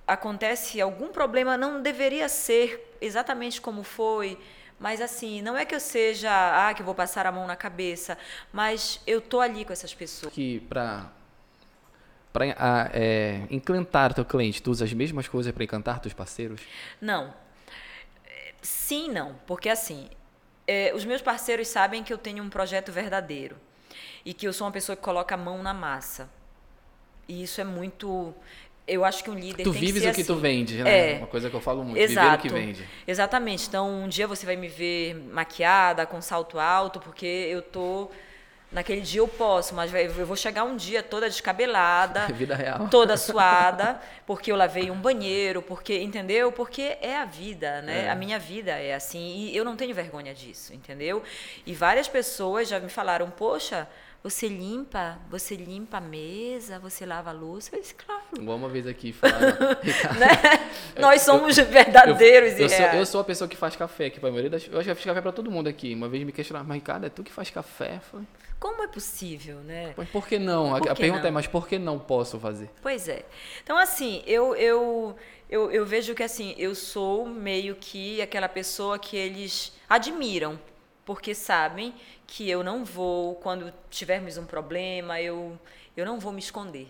[0.07, 4.39] acontece algum problema, não deveria ser exatamente como foi,
[4.81, 8.17] mas assim, não é que eu seja, ah, que vou passar a mão na cabeça,
[8.51, 10.33] mas eu tô ali com essas pessoas.
[10.33, 11.13] Que para
[12.33, 12.47] para
[12.93, 16.61] é, encantar teu cliente, tu usa as mesmas coisas para encantar teus parceiros?
[17.01, 17.35] Não.
[18.63, 19.35] Sim, não.
[19.47, 20.09] Porque assim,
[20.67, 23.57] é, os meus parceiros sabem que eu tenho um projeto verdadeiro
[24.25, 26.31] e que eu sou uma pessoa que coloca a mão na massa.
[27.29, 28.35] E isso é muito.
[28.87, 29.63] Eu acho que um líder.
[29.63, 30.33] Tu tem vives que ser o que assim.
[30.33, 31.15] tu vende, né?
[31.15, 31.19] É.
[31.19, 31.99] Uma coisa que eu falo muito.
[31.99, 32.27] Exato.
[32.27, 32.89] Viver o que vende.
[33.07, 33.69] Exatamente.
[33.69, 38.11] Então, um dia você vai me ver maquiada, com salto alto, porque eu tô
[38.73, 42.89] Naquele dia eu posso, mas eu vou chegar um dia toda descabelada, vida real.
[42.89, 46.51] toda suada, porque eu lavei um banheiro, porque, entendeu?
[46.51, 48.07] Porque é a vida, né?
[48.07, 48.11] É.
[48.11, 51.23] A minha vida é assim e eu não tenho vergonha disso, entendeu?
[51.67, 53.87] E várias pessoas já me falaram: "Poxa,
[54.23, 57.75] você limpa, você limpa a mesa, você lava a louça.
[57.75, 58.23] Eu disse, claro.
[58.39, 59.47] Igual uma vez aqui falaram.
[60.17, 60.71] né?
[60.97, 64.07] Nós somos eu, verdadeiros eu, eu, e sou, eu sou a pessoa que faz café
[64.07, 64.21] aqui.
[64.21, 65.93] Pra maioria das, eu já fiz café para todo mundo aqui.
[65.93, 67.99] Uma vez me questionaram, mas Ricardo, é tu que faz café?
[67.99, 68.25] falei,
[68.63, 69.93] como é possível, né?
[69.97, 70.79] Mas por que não?
[70.79, 71.29] Por a, pergunta é, não?
[71.29, 72.71] é, mas por que não posso fazer?
[72.81, 73.25] Pois é.
[73.61, 75.17] Então, assim, eu, eu,
[75.51, 80.61] eu, eu vejo que, assim, eu sou meio que aquela pessoa que eles admiram
[81.05, 81.93] porque sabem
[82.25, 85.59] que eu não vou, quando tivermos um problema, eu,
[85.97, 86.87] eu não vou me esconder,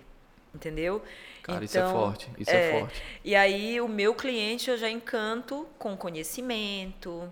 [0.55, 1.03] entendeu?
[1.43, 3.03] Cara, então, isso é então, forte, isso é, é forte.
[3.25, 7.31] E aí o meu cliente eu já encanto com conhecimento,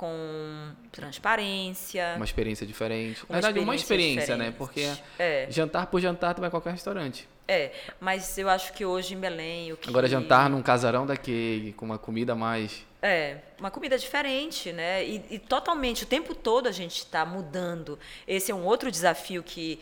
[0.00, 2.14] com transparência.
[2.16, 3.22] Uma experiência diferente.
[3.28, 4.50] Na verdade, uma experiência, né?
[4.56, 5.46] Porque é.
[5.50, 7.28] jantar por jantar tu vai a qualquer restaurante.
[7.46, 9.90] É, mas eu acho que hoje em Belém o que...
[9.90, 12.86] Agora jantar num casarão daquele, com uma comida mais...
[13.02, 15.04] É, uma comida diferente, né?
[15.04, 17.98] E, e totalmente, o tempo todo a gente está mudando.
[18.26, 19.80] Esse é um outro desafio que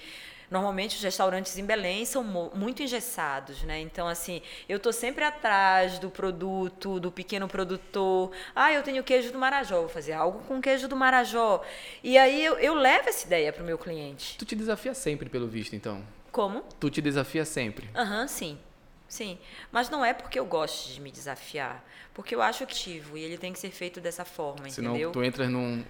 [0.50, 3.80] Normalmente os restaurantes em Belém são muito engessados, né?
[3.80, 8.30] Então, assim, eu estou sempre atrás do produto, do pequeno produtor.
[8.54, 11.62] Ah, eu tenho queijo do Marajó, vou fazer algo com queijo do Marajó.
[12.02, 14.36] E aí eu, eu levo essa ideia para o meu cliente.
[14.38, 16.02] Tu te desafia sempre, pelo visto, então?
[16.32, 16.62] Como?
[16.80, 17.88] Tu te desafia sempre?
[17.94, 18.58] Aham, uhum, sim.
[19.08, 19.38] Sim,
[19.72, 21.82] mas não é porque eu gosto de me desafiar,
[22.12, 25.12] porque eu acho ativo e ele tem que ser feito dessa forma, Senão entendeu?
[25.12, 25.82] tu entras num,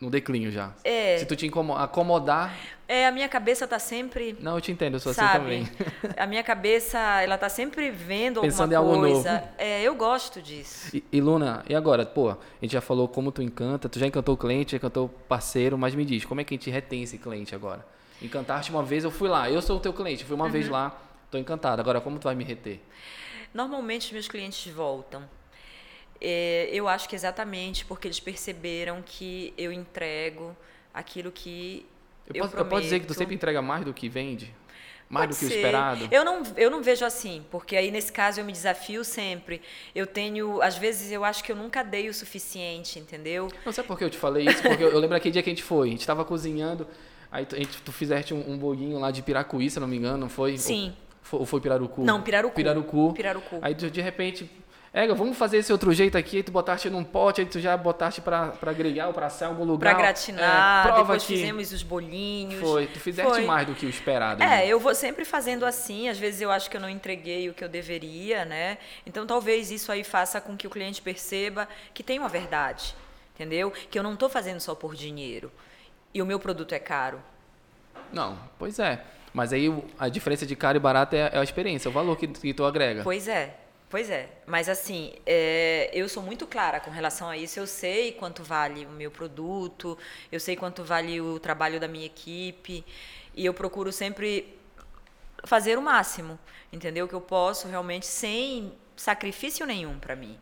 [0.00, 0.72] no declínio já.
[0.82, 1.18] É.
[1.18, 2.56] Se tu te acomodar.
[2.88, 4.36] É, a minha cabeça tá sempre.
[4.40, 5.56] Não, eu te entendo, eu sou assim sabe?
[5.56, 6.14] assim também.
[6.16, 9.30] A minha cabeça, ela tá sempre vendo Pensando alguma em coisa.
[9.30, 9.54] Algo novo.
[9.58, 10.96] É, eu gosto disso.
[10.96, 12.06] E, e, Luna, e agora?
[12.06, 15.06] Pô, a gente já falou como tu encanta, tu já encantou o cliente, já encantou
[15.06, 17.86] o parceiro, mas me diz, como é que a gente retém esse cliente agora?
[18.22, 20.50] Encantaste uma vez, eu fui lá, eu sou o teu cliente, fui uma uhum.
[20.50, 20.98] vez lá,
[21.30, 21.80] tô encantado.
[21.80, 22.80] Agora, como tu vai me reter?
[23.52, 25.22] Normalmente os meus clientes voltam
[26.20, 30.54] é, eu acho que exatamente porque eles perceberam que eu entrego
[30.92, 31.86] aquilo que
[32.28, 32.66] eu, eu posso, prometo.
[32.66, 34.54] Eu posso dizer que tu sempre entrega mais do que vende?
[35.08, 35.54] Mais Pode do que ser.
[35.54, 36.08] o esperado?
[36.10, 39.60] Eu não, eu não vejo assim, porque aí nesse caso eu me desafio sempre.
[39.92, 43.48] Eu tenho, às vezes eu acho que eu nunca dei o suficiente, entendeu?
[43.64, 45.50] Não sei por que eu te falei isso, porque eu, eu lembro aquele dia que
[45.50, 46.86] a gente foi, a gente estava cozinhando,
[47.32, 50.18] aí tu, gente, tu fizeste um, um bolinho lá de piracuí, se não me engano,
[50.18, 50.56] não foi?
[50.56, 50.88] Sim.
[50.90, 52.04] Ou foi, ou foi pirarucu?
[52.04, 52.54] Não, pirarucu.
[52.54, 53.12] Pirarucu.
[53.12, 53.58] Pirarucu.
[53.62, 54.48] Aí de repente
[54.92, 57.76] É, vamos fazer esse outro jeito aqui, aí tu botaste num pote, aí tu já
[57.76, 59.94] botaste pra, pra grelhar ou pra assar em algum lugar.
[59.94, 62.60] Pra gratinar, é, prova depois que fizemos os bolinhos.
[62.60, 63.44] Foi, tu fizeste Foi.
[63.44, 64.42] mais do que o esperado.
[64.42, 64.66] É, né?
[64.66, 67.62] eu vou sempre fazendo assim, às vezes eu acho que eu não entreguei o que
[67.62, 68.78] eu deveria, né?
[69.06, 72.96] Então talvez isso aí faça com que o cliente perceba que tem uma verdade,
[73.36, 73.70] entendeu?
[73.70, 75.52] Que eu não estou fazendo só por dinheiro.
[76.12, 77.22] E o meu produto é caro.
[78.12, 79.04] Não, pois é.
[79.32, 82.16] Mas aí a diferença de caro e barato é, é a experiência, é o valor
[82.16, 83.04] que, que tu agrega.
[83.04, 83.54] Pois é,
[83.90, 84.28] pois é.
[84.46, 87.58] Mas assim, é, eu sou muito clara com relação a isso.
[87.58, 89.98] Eu sei quanto vale o meu produto,
[90.30, 92.84] eu sei quanto vale o trabalho da minha equipe.
[93.34, 94.56] E eu procuro sempre
[95.44, 96.38] fazer o máximo,
[96.72, 97.08] entendeu?
[97.08, 100.38] Que eu posso realmente sem sacrifício nenhum para mim.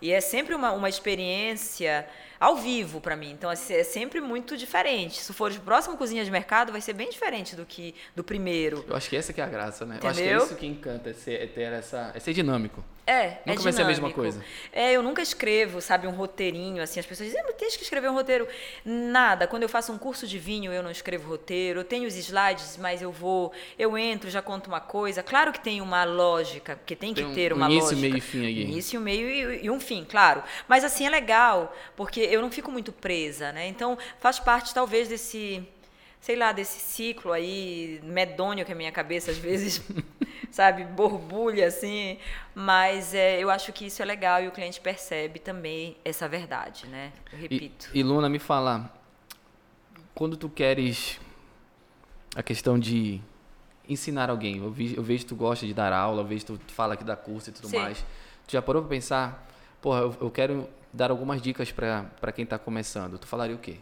[0.00, 2.06] E é sempre uma, uma experiência
[2.40, 3.30] ao vivo para mim.
[3.30, 5.20] Então assim, é sempre muito diferente.
[5.20, 8.84] Se for de próximo cozinha de mercado, vai ser bem diferente do que do primeiro.
[8.88, 10.00] Eu acho que essa que é a graça, né?
[10.02, 10.46] Eu acho que é Entendeu?
[10.46, 12.84] isso que encanta, é, é ter essa, é ser dinâmico.
[13.04, 14.44] É, Nunca é vai ser a mesma coisa.
[14.72, 17.82] É, eu nunca escrevo, sabe, um roteirinho, assim, as pessoas dizem, "Ah, mas tens que
[17.82, 18.46] escrever um roteiro.
[18.84, 22.14] Nada, quando eu faço um curso de vinho, eu não escrevo roteiro, eu tenho os
[22.14, 25.20] slides, mas eu vou, eu entro, já conto uma coisa.
[25.20, 28.00] Claro que tem uma lógica, porque tem que Tem um- ter um uma início, lógica.
[28.02, 28.62] meio e fim aí.
[28.62, 30.42] Início, meio e, e um fim, claro.
[30.68, 33.66] Mas assim, é legal, porque eu não fico muito presa, né?
[33.66, 35.66] Então, faz parte, talvez, desse
[36.22, 39.82] sei lá, desse ciclo aí medonho que a minha cabeça às vezes,
[40.52, 42.16] sabe, borbulha assim,
[42.54, 46.86] mas é, eu acho que isso é legal e o cliente percebe também essa verdade,
[46.86, 47.12] né?
[47.32, 47.90] Eu E, repito.
[47.92, 48.88] e Luna, me fala,
[50.14, 51.20] quando tu queres
[52.36, 53.20] a questão de
[53.88, 56.52] ensinar alguém, eu, vi, eu vejo que tu gosta de dar aula, eu vejo que
[56.56, 57.78] tu fala que dá curso e tudo Sim.
[57.78, 57.98] mais.
[58.46, 59.44] Tu já parou pra pensar,
[59.80, 63.18] porra, eu, eu quero dar algumas dicas pra quem tá começando.
[63.18, 63.78] Tu falaria o quê?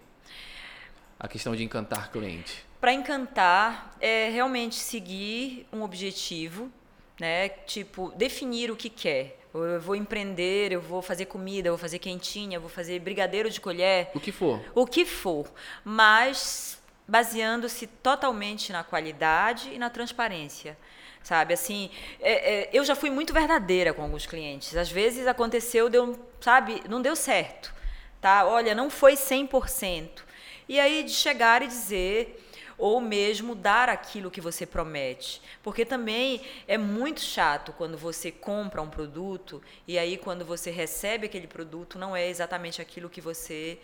[1.21, 2.65] A questão de encantar cliente.
[2.81, 6.73] Para encantar é realmente seguir um objetivo,
[7.21, 7.51] né?
[7.51, 9.39] Tipo, definir o que quer.
[9.53, 13.51] Eu vou empreender, eu vou fazer comida, eu vou fazer quentinha, eu vou fazer brigadeiro
[13.51, 14.11] de colher.
[14.15, 14.61] O que for.
[14.75, 15.47] o que for,
[15.85, 20.79] mas baseando-se totalmente na qualidade e na transparência.
[21.23, 24.75] Sabe, assim, é- é, eu já fui muito verdadeira com alguns clientes.
[24.75, 27.75] Às vezes aconteceu, deu, sabe, não deu certo,
[28.23, 28.47] tá?
[28.47, 30.25] Olha, não foi 100%.
[30.71, 32.47] E aí de chegar e dizer,
[32.79, 35.43] ou mesmo dar aquilo que você promete.
[35.65, 41.27] Porque também é muito chato quando você compra um produto e aí quando você recebe
[41.27, 43.81] aquele produto não é exatamente aquilo que você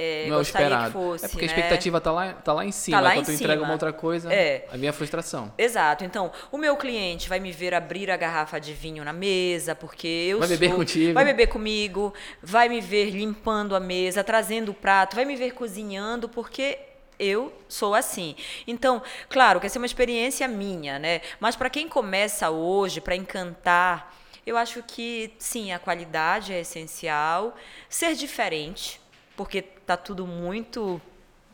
[0.00, 0.86] é, não é gostaria esperado.
[0.86, 1.24] que fosse.
[1.24, 1.54] é porque a né?
[1.54, 2.96] expectativa tá lá, tá lá em cima.
[2.98, 4.64] Tá lá Quando em tu entrega uma outra coisa, É.
[4.88, 5.52] a frustração.
[5.58, 6.04] Exato.
[6.04, 10.06] Então, o meu cliente vai me ver abrir a garrafa de vinho na mesa, porque
[10.06, 11.12] eu Vai beber sou- contigo.
[11.14, 15.50] Vai beber comigo, vai me ver limpando a mesa, trazendo o prato, vai me ver
[15.52, 16.78] cozinhando, porque
[17.18, 18.36] eu sou assim.
[18.68, 21.20] Então, claro que essa é uma experiência minha, né?
[21.40, 24.14] Mas para quem começa hoje, para encantar,
[24.46, 27.56] eu acho que sim, a qualidade é essencial,
[27.88, 29.00] ser diferente,
[29.38, 31.00] porque tá tudo muito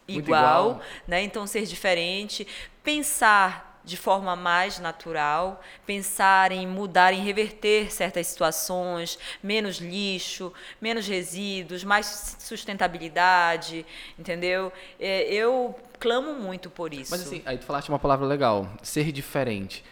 [0.09, 0.83] Muito igual, igual.
[1.07, 1.23] né?
[1.23, 2.47] Então ser diferente,
[2.83, 11.07] pensar de forma mais natural, pensar em mudar, em reverter certas situações, menos lixo, menos
[11.07, 13.85] resíduos, mais sustentabilidade,
[14.19, 14.73] entendeu?
[14.99, 17.11] É, eu clamo muito por isso.
[17.11, 19.85] Mas assim, aí tu falaste uma palavra legal, ser diferente.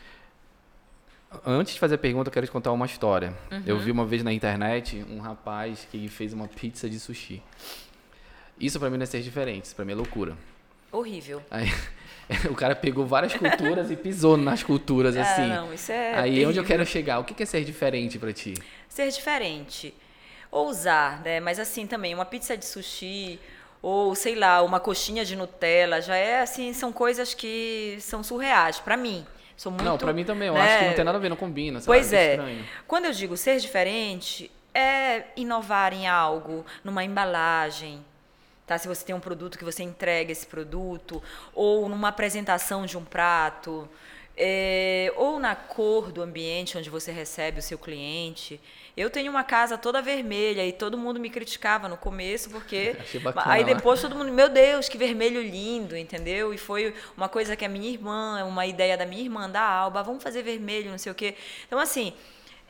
[1.46, 3.34] Antes de fazer a pergunta, eu quero te contar uma história.
[3.66, 3.82] Eu Uhum.
[3.82, 7.42] vi uma vez na internet um rapaz que fez uma pizza de sushi.
[8.60, 10.36] Isso pra mim não é ser diferente, isso pra mim é loucura.
[10.90, 11.42] Horrível.
[11.50, 11.66] Aí,
[12.50, 15.48] o cara pegou várias culturas e pisou nas culturas, Ah, assim.
[15.48, 16.64] não, isso é Aí onde eu terrível.
[16.64, 17.18] quero chegar?
[17.18, 18.54] O que é ser diferente pra ti?
[18.88, 19.94] ser diferente.
[20.50, 21.40] Ousar, né?
[21.40, 23.40] Mas assim também, uma pizza de sushi
[23.80, 28.78] ou sei lá, uma coxinha de Nutella, já é assim, são coisas que são surreais
[28.78, 29.26] pra mim.
[29.56, 30.60] Sou muito, não, pra mim também, eu né?
[30.60, 31.86] acho que não tem nada a ver, não combina, sabe?
[31.86, 32.32] Pois é.
[32.32, 32.64] estranho.
[32.86, 38.04] Quando eu digo ser diferente, é inovar em algo, numa embalagem.
[38.66, 38.78] Tá?
[38.78, 41.22] Se você tem um produto que você entrega esse produto,
[41.54, 43.88] ou numa apresentação de um prato,
[44.36, 48.60] é, ou na cor do ambiente onde você recebe o seu cliente.
[48.96, 53.20] Eu tenho uma casa toda vermelha e todo mundo me criticava no começo porque Achei
[53.20, 56.52] bacana, aí depois todo mundo, meu Deus, que vermelho lindo, entendeu?
[56.52, 60.02] E foi uma coisa que a minha irmã, uma ideia da minha irmã da Alba,
[60.02, 61.34] vamos fazer vermelho, não sei o quê.
[61.66, 62.12] Então assim,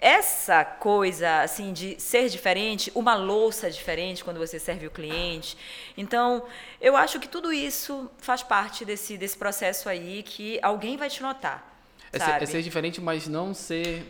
[0.02, 5.56] essa coisa assim de ser diferente, uma louça diferente quando você serve o cliente.
[5.96, 6.44] Então,
[6.80, 11.22] eu acho que tudo isso faz parte desse desse processo aí que alguém vai te
[11.22, 11.72] notar.
[12.12, 14.04] É ser, é ser diferente, mas não ser.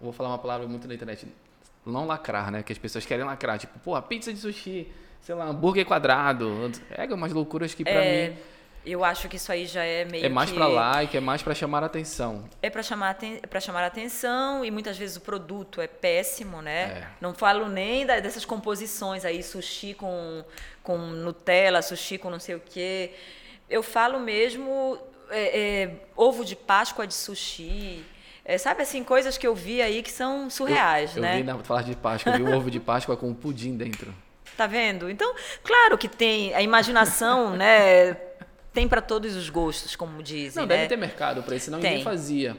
[0.00, 1.26] Vou falar uma palavra muito na internet.
[1.84, 2.62] Não lacrar, né?
[2.62, 3.58] Que as pessoas querem lacrar.
[3.58, 4.86] Tipo, pô, pizza de sushi,
[5.20, 6.70] sei lá, hambúrguer quadrado.
[6.90, 8.36] É umas loucuras que pra É, mim.
[8.86, 10.56] Eu acho que isso aí já é meio É mais que...
[10.56, 12.44] pra like, é mais pra chamar a atenção.
[12.62, 16.82] É para chamar é para chamar atenção e muitas vezes o produto é péssimo, né?
[16.82, 17.06] É.
[17.20, 20.42] Não falo nem da- dessas composições aí, sushi com,
[20.82, 23.12] com Nutella, sushi com não sei o quê.
[23.68, 24.96] Eu falo mesmo
[25.28, 28.04] é, é, ovo de Páscoa de sushi.
[28.48, 31.34] É, sabe assim, coisas que eu vi aí que são surreais, eu, né?
[31.34, 33.76] Eu vi na falar de Páscoa, eu vi um ovo de Páscoa com um pudim
[33.76, 34.12] dentro.
[34.56, 35.08] Tá vendo?
[35.08, 38.14] Então, claro que tem a imaginação, né?
[38.72, 40.78] Tem para todos os gostos, como dizem, Não, né?
[40.78, 41.90] deve ter mercado pra isso, senão Tem.
[41.90, 42.56] ninguém fazia.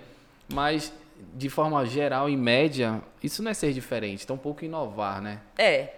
[0.54, 0.94] Mas,
[1.34, 5.42] de forma geral, em média, isso não é ser diferente, um pouco inovar, né?
[5.58, 5.90] É.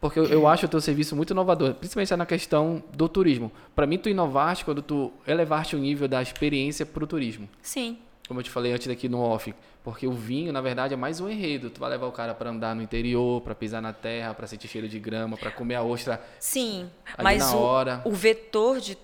[0.00, 3.50] Porque eu, eu acho o teu serviço muito inovador, principalmente na questão do turismo.
[3.74, 7.48] Pra mim, tu inovaste quando tu elevaste o nível da experiência pro turismo.
[7.60, 7.98] Sim.
[8.26, 9.54] Como eu te falei antes aqui no off.
[9.82, 11.68] Porque o vinho, na verdade, é mais um enredo.
[11.68, 14.66] Tu vai levar o cara pra andar no interior, pra pisar na terra, pra sentir
[14.66, 16.22] cheiro de grama, pra comer a ostra.
[16.38, 16.90] Sim,
[17.22, 18.02] mas na o, hora.
[18.04, 18.96] o vetor de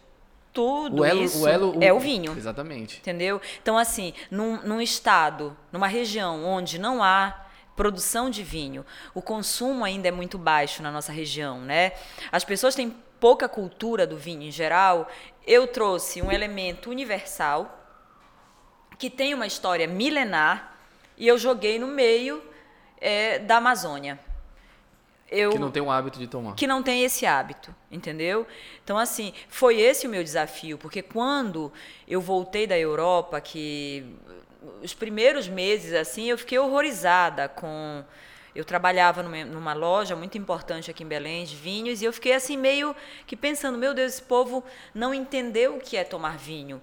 [0.52, 2.32] tudo O elo, isso o elo é o vinho.
[2.36, 2.98] Exatamente.
[2.98, 3.40] Entendeu?
[3.62, 9.84] Então, assim, num, num estado, numa região onde não há produção de vinho, o consumo
[9.84, 11.92] ainda é muito baixo na nossa região, né?
[12.32, 15.08] As pessoas têm pouca cultura do vinho em geral.
[15.46, 17.79] Eu trouxe um elemento universal
[19.00, 20.76] que tem uma história milenar
[21.16, 22.42] e eu joguei no meio
[23.00, 24.20] eh, da Amazônia.
[25.30, 26.54] Eu, Que não tem o hábito de tomar.
[26.54, 28.46] que não tem esse hábito, entendeu?
[28.84, 31.72] Então, assim, foi esse o meu desafio, porque quando
[32.06, 34.04] eu voltei da Europa, que
[34.82, 38.04] os primeiros meses, assim, eu fiquei horrorizada com.
[38.54, 42.34] Eu trabalhava numa, numa loja muito importante aqui em Belém, de vinhos, e eu fiquei
[42.34, 42.94] assim, meio
[43.26, 46.82] que pensando: meu Deus, esse povo não entendeu o que é tomar vinho.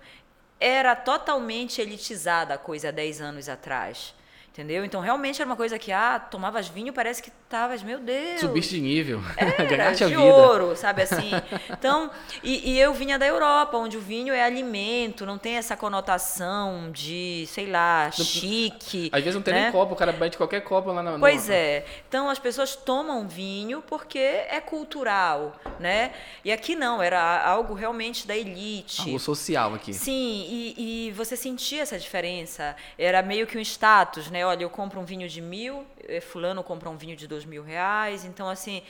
[0.59, 4.13] Era totalmente elitizada a coisa há 10 anos atrás.
[4.57, 4.83] Entendeu?
[4.83, 8.39] Então, realmente era uma coisa que, ah, tomavas vinho, parece que estavas, meu Deus.
[8.39, 9.21] Subiste de nível.
[9.37, 10.25] Era Ganhaste a de vida.
[10.25, 11.29] ouro, sabe assim?
[11.69, 12.09] Então,
[12.41, 16.89] e, e eu vinha da Europa, onde o vinho é alimento, não tem essa conotação
[16.91, 19.11] de, sei lá, chique.
[19.13, 19.63] Às vezes não tem né?
[19.65, 21.19] nem copo, o cara mete qualquer copo lá na.
[21.19, 21.85] Pois é.
[22.09, 26.13] Então as pessoas tomam vinho porque é cultural, né?
[26.43, 29.01] E aqui não, era algo realmente da elite.
[29.01, 29.93] Algo social aqui.
[29.93, 32.75] Sim, e, e você sentia essa diferença.
[32.97, 34.46] Era meio que um status, né?
[34.47, 37.63] Olha, eu compro um vinho de mil, eh, fulano compra um vinho de dois mil
[37.63, 38.23] reais.
[38.25, 38.81] Então, assim.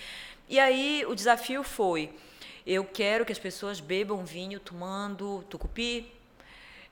[0.47, 2.13] E aí o desafio foi:
[2.65, 6.11] eu quero que as pessoas bebam vinho tomando tucupi.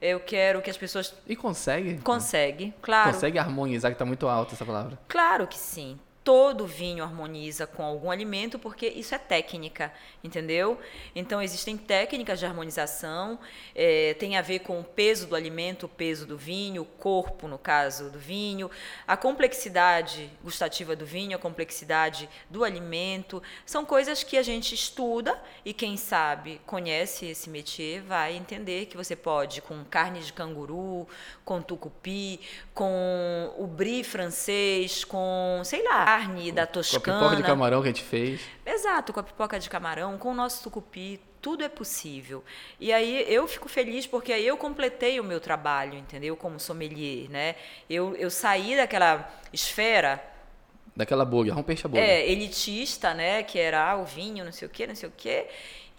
[0.02, 1.98] Eu quero que as pessoas E consegue?
[2.02, 3.14] conseguem, claro.
[3.14, 5.00] Consegue harmonizar, que tá muito alta essa palavra.
[5.08, 5.98] Claro que sim.
[6.26, 10.80] Todo vinho harmoniza com algum alimento, porque isso é técnica, entendeu?
[11.16, 13.38] Então, existem técnicas de harmonização,
[13.76, 17.48] eh, tem a ver com o peso do alimento, o peso do vinho, o corpo,
[17.48, 18.72] no caso do vinho,
[19.08, 23.44] a complexidade gustativa do vinho, a complexidade do alimento.
[23.64, 28.98] São coisas que a gente estuda e, quem sabe, conhece esse métier, vai entender que
[28.98, 31.08] você pode, com carne de canguru,
[31.44, 32.40] com tucupi,
[32.74, 37.18] com o brie francês, com, sei lá, carne da Com a Toscana.
[37.20, 38.42] pipoca de camarão que a gente fez.
[38.66, 42.44] Exato, com a pipoca de camarão, com o nosso tucupi, tudo é possível.
[42.80, 46.36] E aí eu fico feliz porque aí eu completei o meu trabalho, entendeu?
[46.36, 47.56] Como sommelier, né?
[47.90, 50.24] Eu, eu saí daquela esfera
[50.96, 52.02] Daquela bolha, peixe a bolha.
[52.02, 53.44] é, elitista, né?
[53.44, 55.48] Que era ah, o vinho, não sei o quê, não sei o quê.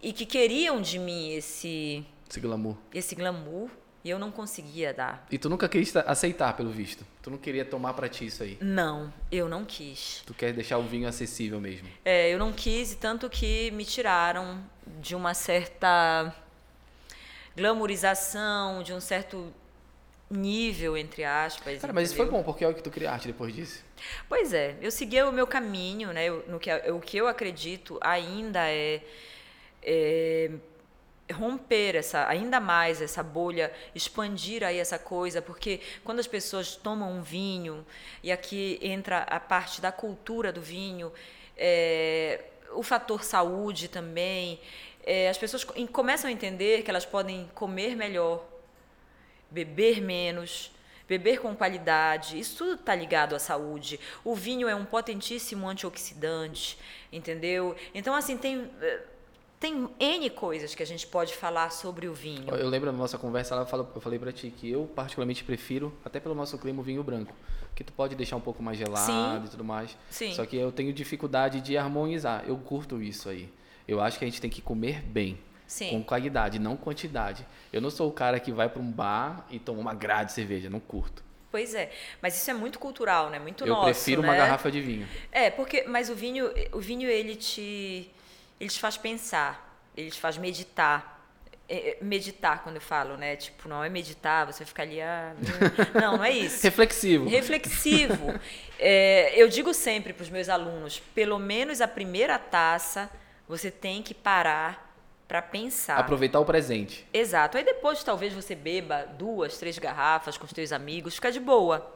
[0.02, 2.76] E que queriam de mim esse, Esse glamour.
[2.94, 3.68] esse glamour
[4.06, 5.26] e eu não conseguia dar.
[5.28, 7.04] E tu nunca quis ta- aceitar, pelo visto.
[7.20, 8.56] Tu não queria tomar pra ti isso aí.
[8.60, 10.22] Não, eu não quis.
[10.24, 11.88] Tu quer deixar o vinho acessível mesmo.
[12.04, 14.62] É, eu não quis, e tanto que me tiraram
[15.00, 16.32] de uma certa
[17.56, 19.52] glamourização, de um certo
[20.30, 21.80] nível, entre aspas.
[21.80, 23.84] Cara, mas isso foi bom, porque é o que tu criaste depois disso.
[24.28, 26.26] Pois é, eu segui o meu caminho, né?
[26.26, 29.02] eu- no que, o que eu acredito ainda é,
[29.82, 30.50] é
[31.32, 37.10] romper essa ainda mais essa bolha, expandir aí essa coisa, porque quando as pessoas tomam
[37.12, 37.84] um vinho
[38.22, 41.12] e aqui entra a parte da cultura do vinho,
[41.56, 44.60] é, o fator saúde também,
[45.04, 48.44] é, as pessoas co- começam a entender que elas podem comer melhor,
[49.50, 50.70] beber menos,
[51.08, 53.98] beber com qualidade, isso tudo está ligado à saúde.
[54.24, 56.78] O vinho é um potentíssimo antioxidante,
[57.12, 57.76] entendeu?
[57.94, 59.00] Então, assim, tem, eh,
[59.58, 62.54] tem N coisas que a gente pode falar sobre o vinho.
[62.54, 66.20] Eu lembro da nossa conversa, falou, eu falei pra ti que eu particularmente prefiro, até
[66.20, 67.34] pelo nosso clima, o vinho branco.
[67.74, 69.46] Que tu pode deixar um pouco mais gelado Sim.
[69.46, 69.96] e tudo mais.
[70.10, 70.32] Sim.
[70.32, 72.44] Só que eu tenho dificuldade de harmonizar.
[72.46, 73.52] Eu curto isso aí.
[73.86, 75.38] Eu acho que a gente tem que comer bem.
[75.66, 75.90] Sim.
[75.90, 77.46] Com qualidade, não quantidade.
[77.72, 80.32] Eu não sou o cara que vai pra um bar e toma uma grade de
[80.32, 80.70] cerveja.
[80.70, 81.24] Não curto.
[81.50, 81.90] Pois é,
[82.20, 83.38] mas isso é muito cultural, né?
[83.38, 84.38] Muito eu nosso, prefiro uma né?
[84.38, 85.08] garrafa de vinho.
[85.32, 88.10] É, porque mas o vinho, o vinho ele te
[88.60, 91.14] ele te faz pensar, ele te faz meditar.
[91.68, 93.34] é, meditar quando eu falo, né?
[93.36, 95.00] Tipo, não é meditar, você fica ali.
[95.00, 95.34] Ah,
[95.94, 96.62] não, não é isso.
[96.64, 97.28] Reflexivo.
[97.28, 98.38] Reflexivo.
[98.78, 103.10] É, eu digo sempre para os meus alunos: pelo menos a primeira taça
[103.48, 104.84] você tem que parar
[105.26, 105.98] para pensar.
[105.98, 107.04] Aproveitar o presente.
[107.12, 107.58] Exato.
[107.58, 111.92] Aí depois talvez você beba duas, três garrafas com os seus amigos, fica de boa.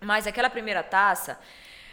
[0.00, 1.40] Mas aquela primeira taça,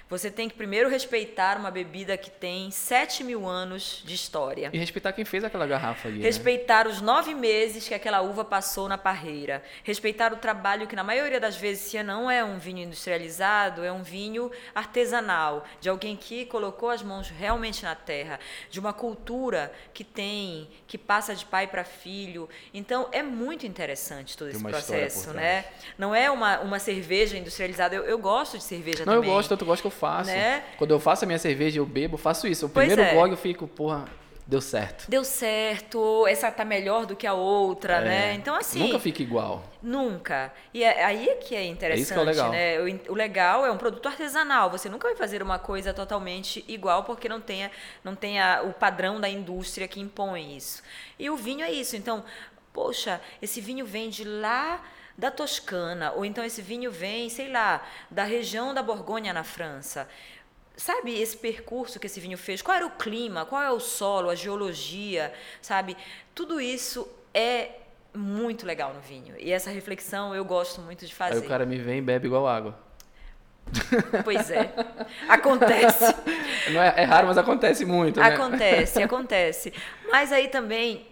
[0.10, 4.70] você tem que primeiro respeitar uma bebida que tem 7 mil anos de história.
[4.72, 6.20] E respeitar quem fez aquela garrafa ali.
[6.20, 6.26] Né?
[6.26, 6.92] Respeitar né?
[6.92, 9.64] os nove meses que aquela uva passou na parreira.
[9.84, 13.92] Respeitar o trabalho que, na maioria das vezes, se não é um vinho industrializado, é
[13.92, 18.40] um vinho artesanal, de alguém que colocou as mãos realmente na terra,
[18.70, 22.48] de uma cultura que tem, que passa de pai para filho.
[22.74, 25.66] Então, é muito interessante todo esse processo, né?
[25.98, 27.96] Não é uma, uma cerveja industrializada.
[27.96, 29.30] Eu, eu gosto de cerveja não, também.
[29.30, 30.30] Não, eu gosto, eu gosto que eu faço.
[30.30, 30.64] Né?
[30.78, 32.68] Quando eu faço a minha cerveja eu bebo, eu faço isso.
[32.68, 33.14] O pois primeiro é.
[33.14, 34.06] gole eu fico, porra,
[34.48, 35.10] deu certo.
[35.10, 38.04] Deu certo, essa tá melhor do que a outra, é.
[38.04, 38.34] né?
[38.36, 38.80] Então, assim.
[38.80, 39.64] Nunca fica igual.
[39.82, 40.54] Nunca.
[40.74, 42.52] E é, aí é que é interessante, é isso que é o legal.
[42.52, 42.80] né?
[42.80, 44.70] O, o, legal é um produto artesanal.
[44.70, 47.72] Você nunca vai fazer uma coisa totalmente igual porque não tenha,
[48.04, 50.84] não tenha o padrão da indústria que impõe isso.
[51.18, 51.96] E o vinho é isso.
[51.96, 52.24] Então,
[52.72, 54.82] poxa, esse vinho vem de lá
[55.18, 60.08] da Toscana, ou então esse vinho vem, sei lá, da região da Borgonha na França.
[60.76, 62.62] Sabe esse percurso que esse vinho fez?
[62.62, 63.46] Qual era o clima?
[63.46, 65.34] Qual é o solo, a geologia?
[65.62, 65.96] Sabe?
[66.34, 67.70] Tudo isso é
[68.14, 69.36] muito legal no vinho.
[69.40, 71.40] E essa reflexão eu gosto muito de fazer.
[71.40, 72.78] Aí o cara me vem e bebe igual água.
[74.24, 74.74] Pois é.
[75.28, 76.14] Acontece.
[76.72, 78.20] Não é, é raro, mas acontece muito.
[78.20, 78.26] Né?
[78.28, 79.74] Acontece, acontece.
[80.12, 81.08] Mas aí também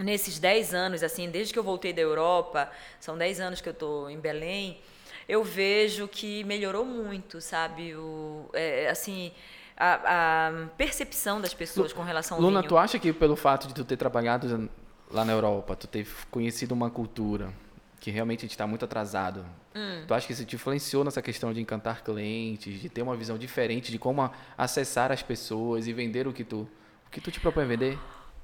[0.00, 3.72] nesses 10 anos, assim, desde que eu voltei da Europa, são 10 anos que eu
[3.72, 4.80] estou em Belém,
[5.28, 7.94] eu vejo que melhorou muito, sabe?
[7.94, 9.30] O, é, assim,
[9.76, 12.68] a, a, percepção das pessoas com relação ao Luna, vinho.
[12.68, 14.68] tu acha que pelo fato de tu ter trabalhado
[15.10, 17.52] lá na Europa, tu ter conhecido uma cultura
[18.00, 19.44] que realmente a gente está muito atrasado,
[19.74, 20.04] hum.
[20.08, 23.36] tu acha que isso te influenciou nessa questão de encantar clientes, de ter uma visão
[23.36, 26.66] diferente de como acessar as pessoas e vender o que tu,
[27.06, 27.98] o que tu te propõe vender?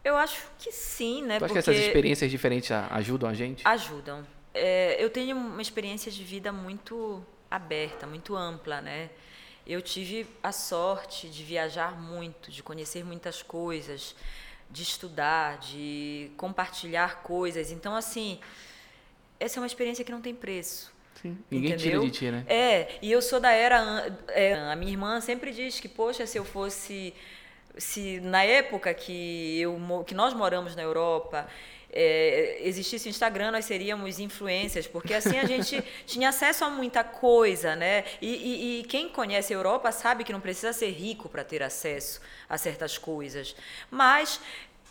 [0.06, 1.40] Eu acho que sim, né?
[1.40, 3.66] Tu acha Porque que essas experiências diferentes ajudam a gente?
[3.66, 4.24] Ajudam.
[4.54, 9.10] É, eu tenho uma experiência de vida muito aberta, muito ampla, né?
[9.66, 14.14] Eu tive a sorte de viajar muito, de conhecer muitas coisas,
[14.70, 17.72] de estudar, de compartilhar coisas.
[17.72, 18.38] Então, assim,
[19.40, 20.92] essa é uma experiência que não tem preço.
[21.20, 21.36] Sim.
[21.50, 22.00] Ninguém entendeu?
[22.02, 22.44] tira de ti, né?
[22.46, 24.06] É, e eu sou da era.
[24.28, 27.12] É, a minha irmã sempre diz que, poxa, se eu fosse
[27.76, 31.46] se na época que, eu, que nós moramos na Europa
[31.92, 37.02] é, existisse o Instagram, nós seríamos influências, porque assim a gente tinha acesso a muita
[37.02, 38.04] coisa, né?
[38.20, 41.62] E, e, e, quem conhece a Europa sabe que não precisa ser rico para ter
[41.62, 43.56] acesso a certas coisas.
[43.90, 44.40] Mas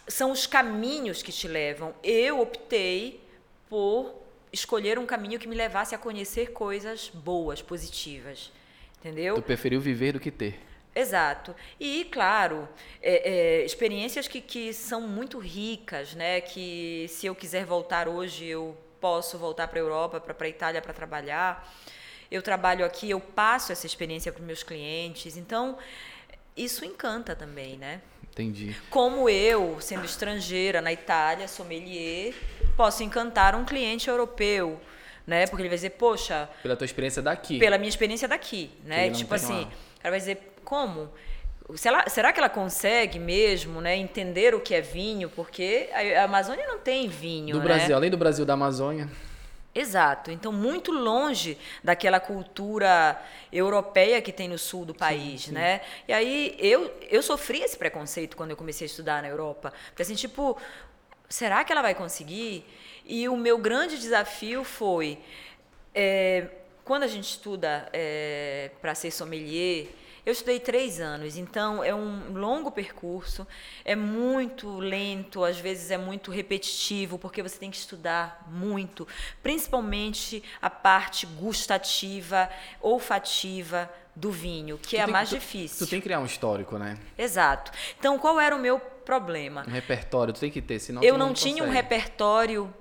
[0.07, 1.93] são os caminhos que te levam.
[2.03, 3.21] Eu optei
[3.69, 4.15] por
[4.51, 8.51] escolher um caminho que me levasse a conhecer coisas boas, positivas.
[8.99, 9.35] Entendeu?
[9.35, 10.59] Tu preferiu viver do que ter.
[10.95, 11.53] Exato.
[11.77, 12.69] E, claro,
[13.01, 16.39] é, é, experiências que, que são muito ricas, né?
[16.39, 20.81] Que se eu quiser voltar hoje, eu posso voltar para a Europa, para a Itália
[20.81, 21.69] para trabalhar.
[22.31, 25.35] Eu trabalho aqui, eu passo essa experiência para os meus clientes.
[25.35, 25.77] Então,
[26.55, 28.01] isso encanta também, né?
[28.23, 28.75] Entendi.
[28.89, 32.33] Como eu, sendo estrangeira na Itália, sommelier,
[32.75, 34.79] posso encantar um cliente europeu,
[35.27, 35.45] né?
[35.47, 36.49] Porque ele vai dizer, poxa...
[36.63, 37.59] Pela tua experiência daqui.
[37.59, 39.09] Pela minha experiência daqui, né?
[39.11, 41.09] Tipo assim, o cara vai dizer, como?
[41.83, 45.29] Ela, será que ela consegue mesmo né, entender o que é vinho?
[45.29, 47.53] Porque a, Amazônia não tem vinho.
[47.53, 47.65] Do né?
[47.65, 49.09] Brasil, além do Brasil da Amazônia.
[49.73, 50.31] Exato.
[50.31, 55.53] Então, muito longe daquela cultura europeia que tem no sul do país, sim, sim.
[55.53, 55.81] né?
[56.07, 59.73] E aí, eu, eu sofri esse preconceito quando eu comecei a estudar na Europa.
[59.87, 60.57] Porque, assim, tipo,
[61.27, 62.63] será que ela vai conseguir?
[63.05, 65.19] E o meu grande desafio foi,
[65.93, 66.47] é,
[66.85, 69.87] quando a gente estuda é, para ser sommelier,
[70.25, 73.47] eu estudei três anos, então é um longo percurso,
[73.83, 79.07] é muito lento, às vezes é muito repetitivo, porque você tem que estudar muito,
[79.43, 82.49] principalmente a parte gustativa,
[82.81, 85.85] olfativa do vinho, que tu é a mais tu, difícil.
[85.85, 86.97] Tu tem que criar um histórico, né?
[87.17, 87.71] Exato.
[87.99, 89.63] Então, qual era o meu problema?
[89.67, 91.69] Um repertório, tu tem que ter, senão Eu não, não tinha consegue.
[91.69, 92.73] um repertório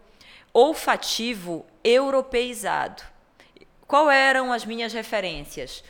[0.52, 3.02] olfativo europeizado.
[3.86, 5.82] Qual eram as minhas referências?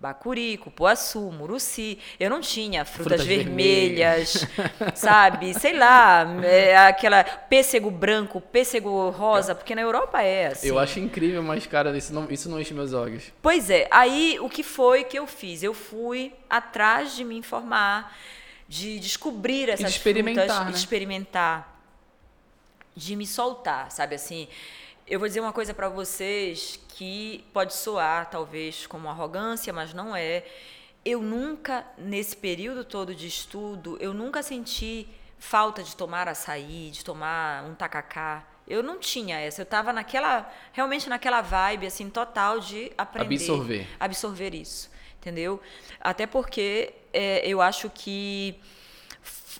[0.00, 1.98] Bacuri, cupuaçu, muruci.
[2.18, 4.96] Eu não tinha frutas, frutas vermelhas, vermelhas.
[4.98, 5.52] sabe?
[5.52, 10.68] Sei lá, é, aquela pêssego branco, pêssego rosa, porque na Europa é assim.
[10.68, 13.30] Eu acho incrível, mas, cara, isso não, isso não enche meus olhos.
[13.42, 13.88] Pois é.
[13.90, 15.62] Aí, o que foi que eu fiz?
[15.62, 18.16] Eu fui atrás de me informar,
[18.66, 20.72] de descobrir essas de experimentar, frutas, né?
[20.72, 21.82] de experimentar.
[22.96, 24.48] de me soltar, sabe assim?
[25.10, 30.14] Eu vou dizer uma coisa para vocês que pode soar talvez como arrogância, mas não
[30.14, 30.44] é.
[31.04, 37.04] Eu nunca nesse período todo de estudo, eu nunca senti falta de tomar açaí, de
[37.04, 38.46] tomar um tacacá.
[38.68, 39.62] Eu não tinha essa.
[39.62, 45.60] Eu estava naquela, realmente naquela vibe assim total de aprender, absorver, absorver isso, entendeu?
[46.00, 48.60] Até porque é, eu acho que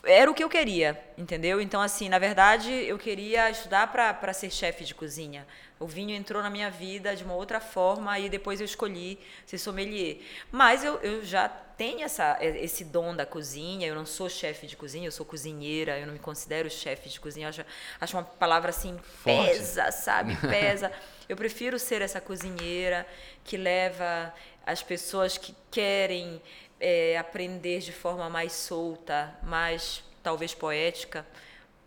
[0.05, 1.61] era o que eu queria, entendeu?
[1.61, 5.46] Então, assim, na verdade, eu queria estudar para ser chefe de cozinha.
[5.78, 9.59] O vinho entrou na minha vida de uma outra forma e depois eu escolhi ser
[9.59, 10.18] sommelier.
[10.51, 14.76] Mas eu, eu já tenho essa, esse dom da cozinha, eu não sou chefe de
[14.76, 17.48] cozinha, eu sou cozinheira, eu não me considero chefe de cozinha.
[17.48, 17.64] Acho,
[17.98, 19.51] acho uma palavra assim, Forte.
[19.51, 20.36] pesa, sabe?
[20.46, 20.92] Pesa.
[21.28, 23.07] eu prefiro ser essa cozinheira
[23.42, 24.34] que leva
[24.66, 26.42] as pessoas que querem
[26.80, 31.26] é, aprender de forma mais solta, mais talvez poética,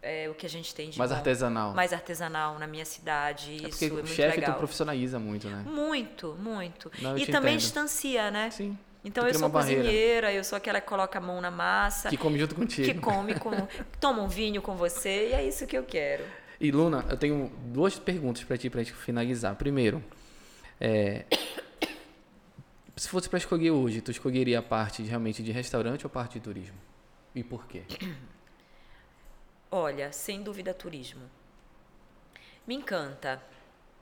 [0.02, 3.58] é, o que a gente tem de mais bom, artesanal, mais artesanal na minha cidade.
[3.58, 5.64] É porque isso o chefe tu profissionaliza muito, né?
[5.66, 6.92] Muito, muito.
[7.02, 7.62] Não, e também entendo.
[7.62, 8.52] distancia, né?
[8.52, 8.78] Sim.
[9.04, 12.10] Então eu sou cozinheira, eu sou aquela que coloca a mão na massa.
[12.10, 12.88] Que come junto contigo.
[12.88, 13.52] Que come com.
[14.00, 16.24] toma um vinho com você, e é isso que eu quero.
[16.60, 19.56] E Luna, eu tenho duas perguntas para ti para gente finalizar.
[19.56, 20.02] Primeiro,
[20.80, 21.26] é,
[22.96, 26.34] se fosse para escolher hoje, tu escolheria a parte realmente de restaurante ou a parte
[26.34, 26.78] de turismo?
[27.34, 27.84] E por quê?
[29.72, 31.24] Olha, sem dúvida turismo.
[32.68, 33.42] Me encanta.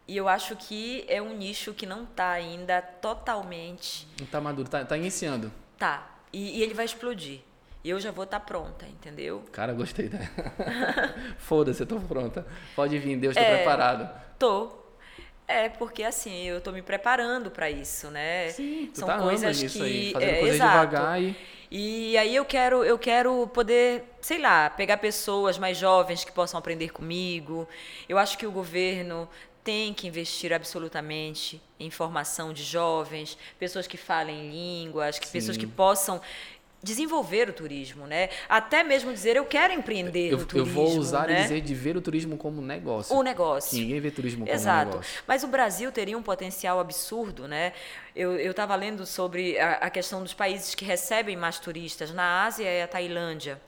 [0.07, 4.05] E eu acho que é um nicho que não está ainda totalmente.
[4.19, 5.49] Não está maduro, está tá iniciando.
[5.77, 6.17] Tá.
[6.33, 7.39] E, e, ele vai explodir.
[7.83, 9.43] E eu já vou estar tá pronta, entendeu?
[9.51, 10.29] Cara, gostei, né?
[11.39, 12.45] Foda-se, eu tô pronta.
[12.75, 14.09] Pode vir, Deus, tô é, preparado.
[14.37, 14.80] Tô.
[15.51, 18.49] É, porque assim, eu estou me preparando para isso, né?
[18.49, 20.89] Sim, São tá coisas que aí, fazendo é, exato.
[20.89, 21.35] devagar e
[21.73, 26.57] e aí eu quero eu quero poder, sei lá, pegar pessoas mais jovens que possam
[26.57, 27.65] aprender comigo.
[28.09, 29.29] Eu acho que o governo
[29.63, 35.67] tem que investir absolutamente em formação de jovens, pessoas que falem línguas, que pessoas que
[35.67, 36.19] possam
[36.83, 38.29] desenvolver o turismo, né?
[38.49, 40.69] Até mesmo dizer eu quero empreender eu, no turismo.
[40.69, 41.39] Eu vou usar né?
[41.39, 43.15] e dizer de ver o turismo como negócio.
[43.15, 43.71] O negócio.
[43.71, 44.91] Que ninguém vê turismo como Exato.
[44.91, 45.23] negócio.
[45.27, 47.73] Mas o Brasil teria um potencial absurdo, né?
[48.15, 52.11] Eu estava lendo sobre a, a questão dos países que recebem mais turistas.
[52.11, 53.59] Na Ásia é a Tailândia.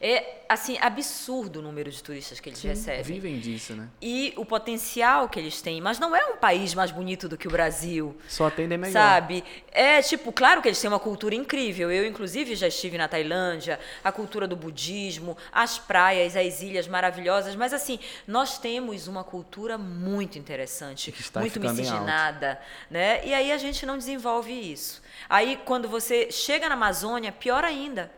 [0.00, 3.02] É, assim, absurdo o número de turistas que eles Sim, recebem.
[3.02, 3.88] Vivem disso, né?
[4.00, 5.80] E o potencial que eles têm.
[5.80, 8.16] Mas não é um país mais bonito do que o Brasil.
[8.28, 8.92] Só atendem melhor.
[8.92, 9.42] Sabe?
[9.72, 11.90] É, tipo, claro que eles têm uma cultura incrível.
[11.90, 17.56] Eu, inclusive, já estive na Tailândia, a cultura do budismo, as praias, as ilhas maravilhosas.
[17.56, 22.60] Mas, assim, nós temos uma cultura muito interessante, muito miscigenada.
[22.88, 23.26] Né?
[23.26, 25.02] E aí a gente não desenvolve isso.
[25.28, 28.16] Aí, quando você chega na Amazônia, pior ainda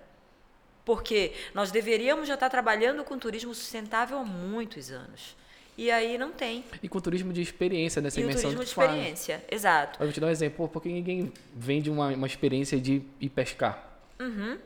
[0.91, 5.37] porque nós deveríamos já estar trabalhando com turismo sustentável há muitos anos.
[5.79, 6.65] E aí não tem.
[6.83, 9.53] E com turismo de experiência, nessa e imersão turismo de experiência, faz.
[9.53, 10.03] exato.
[10.03, 14.01] Eu vou te dar um exemplo, porque ninguém vende uma, uma experiência de ir pescar.
[14.19, 14.59] Uhum.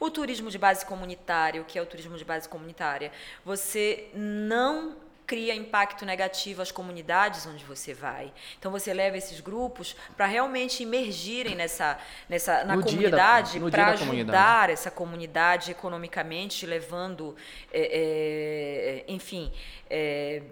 [0.00, 3.12] O turismo de base comunitária, o que é o turismo de base comunitária?
[3.44, 4.96] Você não
[5.30, 8.32] cria impacto negativo às comunidades onde você vai.
[8.58, 11.96] Então você leva esses grupos para realmente imergirem nessa,
[12.28, 14.72] nessa na no comunidade para ajudar comunidade.
[14.72, 17.36] essa comunidade economicamente, levando,
[17.72, 19.52] é, é, enfim.
[19.88, 20.42] É,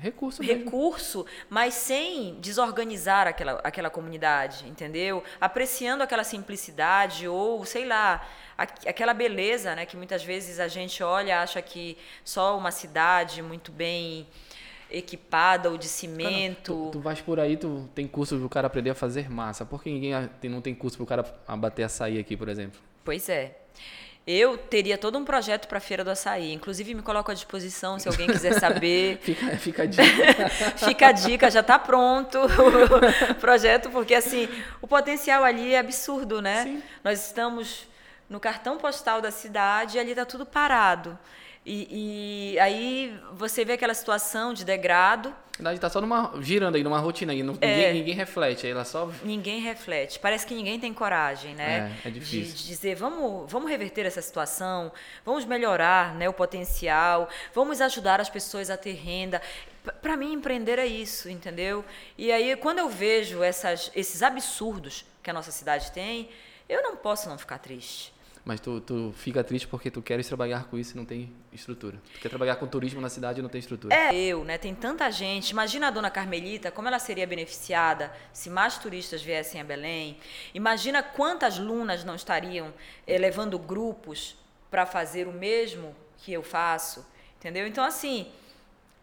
[0.00, 5.22] recurso recurso, mas sem desorganizar aquela, aquela comunidade, entendeu?
[5.38, 8.26] Apreciando aquela simplicidade ou, sei lá,
[8.56, 13.70] aquela beleza, né, que muitas vezes a gente olha, acha que só uma cidade muito
[13.70, 14.26] bem
[14.90, 16.72] equipada ou de cimento.
[16.72, 19.30] Cara, tu, tu vais por aí, tu tem curso para o cara aprender a fazer
[19.30, 19.64] massa.
[19.64, 20.12] Por que ninguém
[20.44, 22.80] não tem curso para o cara abater açaí aqui, por exemplo?
[23.04, 23.56] Pois é.
[24.26, 26.52] Eu teria todo um projeto para a Feira do Açaí.
[26.52, 29.18] Inclusive, me coloco à disposição se alguém quiser saber.
[29.22, 30.48] fica, fica a dica.
[30.76, 32.36] fica a dica, já está pronto
[33.30, 34.48] o projeto, porque assim,
[34.82, 36.64] o potencial ali é absurdo, né?
[36.64, 36.82] Sim.
[37.04, 37.86] Nós estamos
[38.28, 41.18] no cartão postal da cidade e ali está tudo parado.
[41.68, 45.30] E, e, aí você vê aquela situação de degrado.
[45.58, 47.42] Na verdade, está só numa, girando aí, numa rotina aí.
[47.42, 49.10] Não, é, ninguém, ninguém, reflete, aí ela só.
[49.24, 50.20] Ninguém reflete.
[50.20, 51.92] Parece que ninguém tem coragem, né?
[52.04, 52.54] É, é difícil.
[52.54, 54.92] De, de dizer, vamos, vamos reverter essa situação,
[55.24, 59.42] vamos melhorar né, o potencial, vamos ajudar as pessoas a ter renda.
[60.00, 61.84] Para mim, empreender é isso, entendeu?
[62.16, 66.28] E aí, quando eu vejo essas, esses absurdos que a nossa cidade tem,
[66.68, 68.14] eu não posso não ficar triste.
[68.46, 72.00] Mas tu, tu fica triste porque tu queres trabalhar com isso e não tem estrutura.
[72.14, 73.92] Tu quer trabalhar com turismo na cidade e não tem estrutura.
[73.92, 74.56] É, eu, né?
[74.56, 75.50] Tem tanta gente.
[75.50, 80.16] Imagina a dona Carmelita, como ela seria beneficiada se mais turistas viessem a Belém.
[80.54, 82.72] Imagina quantas lunas não estariam
[83.04, 84.36] eh, levando grupos
[84.70, 87.04] para fazer o mesmo que eu faço.
[87.40, 87.66] Entendeu?
[87.66, 88.28] Então, assim,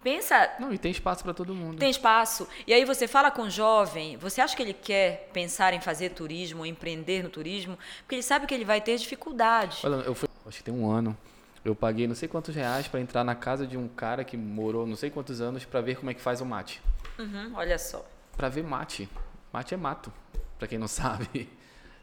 [0.04, 0.51] pensa.
[0.60, 1.80] Não, e tem espaço para todo mundo.
[1.80, 2.47] Tem espaço.
[2.68, 6.10] E aí você fala com o jovem, você acha que ele quer pensar em fazer
[6.10, 7.78] turismo, empreender no turismo?
[8.01, 9.80] Porque ele sabe que ele vai ter dificuldade.
[9.84, 11.18] Olha, eu fui, acho que tem um ano.
[11.64, 14.86] Eu paguei não sei quantos reais para entrar na casa de um cara que morou
[14.86, 16.82] não sei quantos anos para ver como é que faz o mate.
[17.18, 18.06] Uhum, olha só.
[18.36, 19.08] Para ver mate.
[19.54, 20.12] Mate é mato,
[20.60, 21.49] para quem não sabe.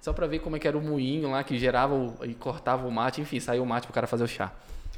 [0.00, 2.86] Só para ver como é que era o moinho lá que gerava o, e cortava
[2.86, 4.52] o mate, enfim, saiu o mate pro cara fazer o chá.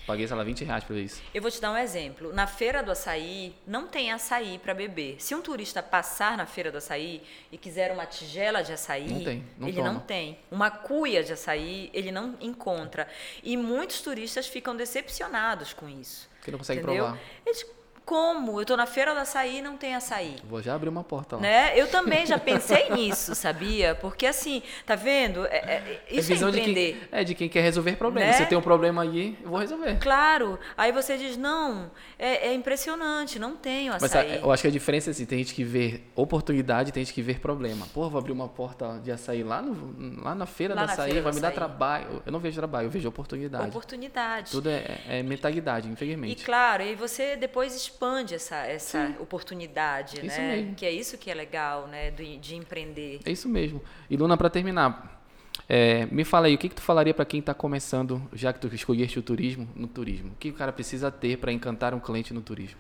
[0.07, 1.23] Paguei, sei lá, 20 reais por isso.
[1.33, 2.33] Eu vou te dar um exemplo.
[2.33, 5.17] Na feira do açaí, não tem açaí para beber.
[5.21, 7.23] Se um turista passar na feira do açaí
[7.53, 9.93] e quiser uma tigela de açaí, não tem, não ele toma.
[9.93, 10.39] não tem.
[10.51, 13.07] Uma cuia de açaí, ele não encontra.
[13.45, 16.29] E muitos turistas ficam decepcionados com isso.
[16.39, 17.05] Porque não consegue entendeu?
[17.05, 17.21] provar.
[17.47, 17.65] Eles,
[18.05, 18.61] como?
[18.61, 20.37] Eu tô na feira do açaí e não tem açaí.
[20.45, 21.43] Vou já abrir uma porta lá.
[21.43, 21.73] Né?
[21.79, 23.95] Eu também já pensei nisso, sabia?
[23.95, 25.47] Porque assim, tá vendo?
[25.47, 26.93] É, é, É isso é, visão de empreender.
[27.11, 28.31] quem, é de quem quer resolver problemas.
[28.37, 28.43] Né?
[28.43, 29.99] Se tem um problema aí, eu vou resolver.
[29.99, 30.59] Claro.
[30.77, 34.29] Aí você diz, não, é, é impressionante, não tenho Mas açaí.
[34.31, 37.15] sabe, eu acho que a diferença é assim, tem gente que vê oportunidade, tem gente
[37.15, 37.87] que vê problema.
[37.93, 40.93] Pô, vou abrir uma porta de açaí lá, no, lá na feira Lá do na
[40.93, 41.57] açaí, feira vai do me dar açaí.
[41.57, 42.23] trabalho.
[42.25, 43.69] Eu não vejo trabalho, eu vejo oportunidade.
[43.69, 44.51] Oportunidade.
[44.51, 46.45] Tudo é, é mentalidade, E infelizmente.
[46.45, 50.57] claro, e você depois expande essa, essa oportunidade, Isso né?
[50.57, 50.75] mesmo.
[50.75, 52.11] Que é isso que é legal, né?
[52.11, 53.21] De, de empreender.
[53.25, 53.83] É isso mesmo.
[54.09, 55.23] E Luna, para terminar,
[55.69, 58.59] é, me fala aí, o que, que tu falaria para quem está começando, já que
[58.59, 60.33] tu escolheste o turismo, no turismo?
[60.33, 62.79] O que o cara precisa ter para encantar um cliente no turismo?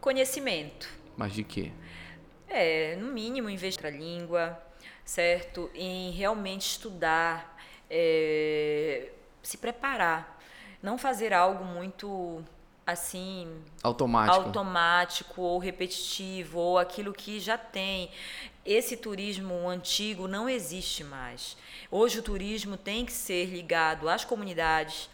[0.00, 0.88] Conhecimento.
[1.16, 1.72] Mas de quê?
[2.48, 4.60] É, no mínimo, investir na língua,
[5.04, 5.70] certo?
[5.74, 7.56] Em realmente estudar,
[7.90, 9.08] é,
[9.42, 10.36] se preparar.
[10.82, 12.44] Não fazer algo muito
[12.86, 13.48] assim
[13.82, 14.36] Automático.
[14.46, 18.10] automático ou repetitivo ou aquilo que já tem.
[18.64, 21.56] Esse turismo antigo não existe mais.
[21.90, 25.08] Hoje o turismo tem que ser ligado às comunidades,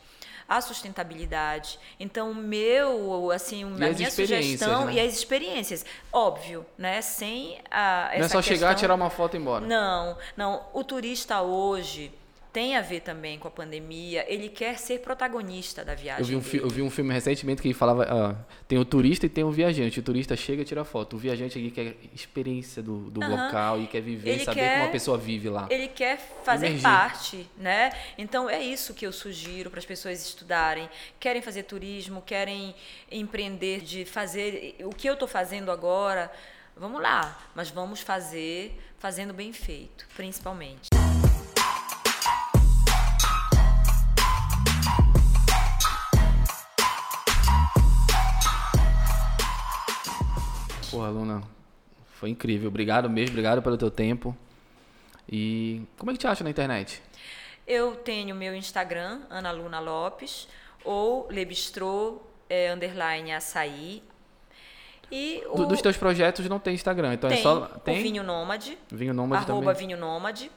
[0.48, 1.78] à sustentabilidade.
[2.00, 4.94] Então, o meu, assim, a as minha sugestão né?
[4.94, 9.34] e as experiências, óbvio, né, sem a Não é só chegar, questão- tirar uma foto
[9.34, 9.66] e ir embora.
[9.66, 10.62] não, não.
[10.74, 12.12] O turista hoje
[12.52, 14.24] tem a ver também com a pandemia.
[14.28, 16.20] Ele quer ser protagonista da viagem.
[16.20, 18.36] Eu vi, um fi- eu vi um filme recentemente que falava, ah,
[18.68, 20.00] tem o turista e tem o viajante.
[20.00, 21.16] O turista chega e tira foto.
[21.16, 23.46] O viajante aqui quer experiência do, do Aham.
[23.46, 25.66] local e quer viver, Ele saber quer- como uma pessoa vive lá.
[25.70, 26.82] Ele quer fazer Emergir.
[26.82, 27.90] parte, né?
[28.18, 30.90] Então é isso que eu sugiro para as pessoas estudarem.
[31.18, 32.74] Querem fazer turismo, querem
[33.10, 36.30] empreender de fazer o que eu estou fazendo agora.
[36.76, 40.88] Vamos lá, mas vamos fazer fazendo bem feito, principalmente.
[50.92, 51.42] Porra, Luna,
[52.14, 52.68] foi incrível.
[52.68, 54.36] Obrigado mesmo, obrigado pelo teu tempo.
[55.28, 57.02] E como é que te acha na internet?
[57.66, 60.48] Eu tenho meu Instagram, Ana Luna Lopes,
[60.84, 62.20] ou Lebistrô,
[62.50, 64.02] é, underline açaí.
[65.10, 67.60] E o, Do- dos teus projetos não tem Instagram, então tem, é só.
[67.84, 69.86] Tem o Vinho Nômade, Vinho Nômade arroba também.
[69.88, 70.50] Vinho Nômade.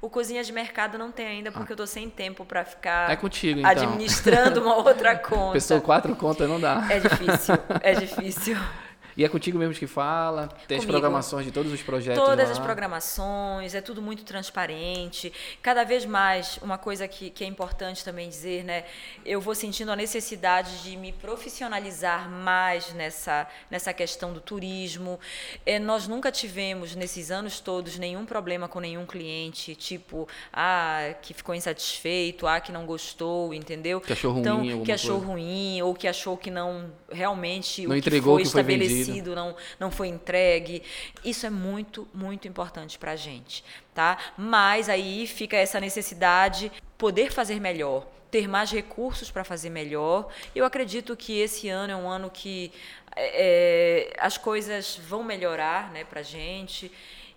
[0.00, 3.14] O Cozinha de Mercado não tem ainda, porque eu tô sem tempo para ficar É
[3.14, 3.70] contigo, então.
[3.70, 5.52] administrando uma outra conta.
[5.52, 6.84] Pessoa quatro contas não dá.
[6.90, 8.56] É difícil, é difícil.
[9.16, 12.22] E é contigo mesmo que fala, tem as programações de todos os projetos.
[12.22, 12.52] Todas lá.
[12.52, 15.32] as programações, é tudo muito transparente.
[15.60, 18.84] Cada vez mais, uma coisa que, que é importante também dizer, né?
[19.24, 25.18] Eu vou sentindo a necessidade de me profissionalizar mais nessa, nessa questão do turismo.
[25.66, 31.34] É, nós nunca tivemos, nesses anos todos, nenhum problema com nenhum cliente, tipo, ah, que
[31.34, 34.00] ficou insatisfeito, ah, que não gostou, entendeu?
[34.00, 35.32] Que achou ruim Então, alguma que achou coisa.
[35.32, 38.78] ruim, ou que achou que não realmente Não o entregou o que que foi foi
[38.78, 39.01] vendido.
[39.34, 40.82] Não, não foi entregue.
[41.24, 44.18] Isso é muito, muito importante para a gente, tá?
[44.36, 50.28] Mas aí fica essa necessidade poder fazer melhor, ter mais recursos para fazer melhor.
[50.54, 52.72] Eu acredito que esse ano é um ano que
[53.16, 56.90] é, as coisas vão melhorar, né, para gente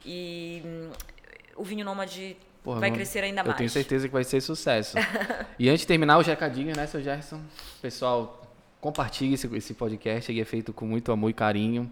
[0.06, 0.92] e hum,
[1.56, 3.58] o vinho nômade Porra, vai crescer ainda eu mais.
[3.58, 4.98] tenho certeza que vai ser sucesso.
[5.60, 7.42] e antes de terminar os recadinhos, né, seu Gerson?
[7.82, 8.45] Pessoal,
[8.86, 11.90] compartilhe esse, esse podcast, ele é feito com muito amor e carinho.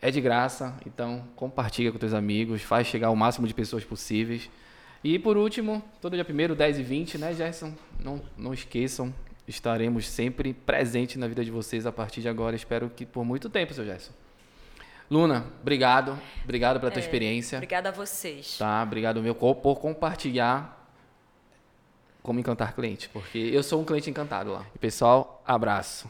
[0.00, 4.50] É de graça, então compartilha com teus amigos, faz chegar ao máximo de pessoas possíveis.
[5.04, 7.72] E por último, todo dia 1 10 e 20, né, Gerson?
[8.02, 9.14] Não, não esqueçam,
[9.46, 12.56] estaremos sempre presentes na vida de vocês a partir de agora.
[12.56, 14.10] Espero que por muito tempo, seu Gerson.
[15.08, 16.18] Luna, obrigado.
[16.42, 17.58] Obrigado pela tua experiência.
[17.58, 18.58] Obrigada a vocês.
[18.58, 20.81] Tá, obrigado meu por compartilhar
[22.22, 24.64] como encantar cliente, porque eu sou um cliente encantado lá.
[24.80, 26.08] Pessoal, abraço.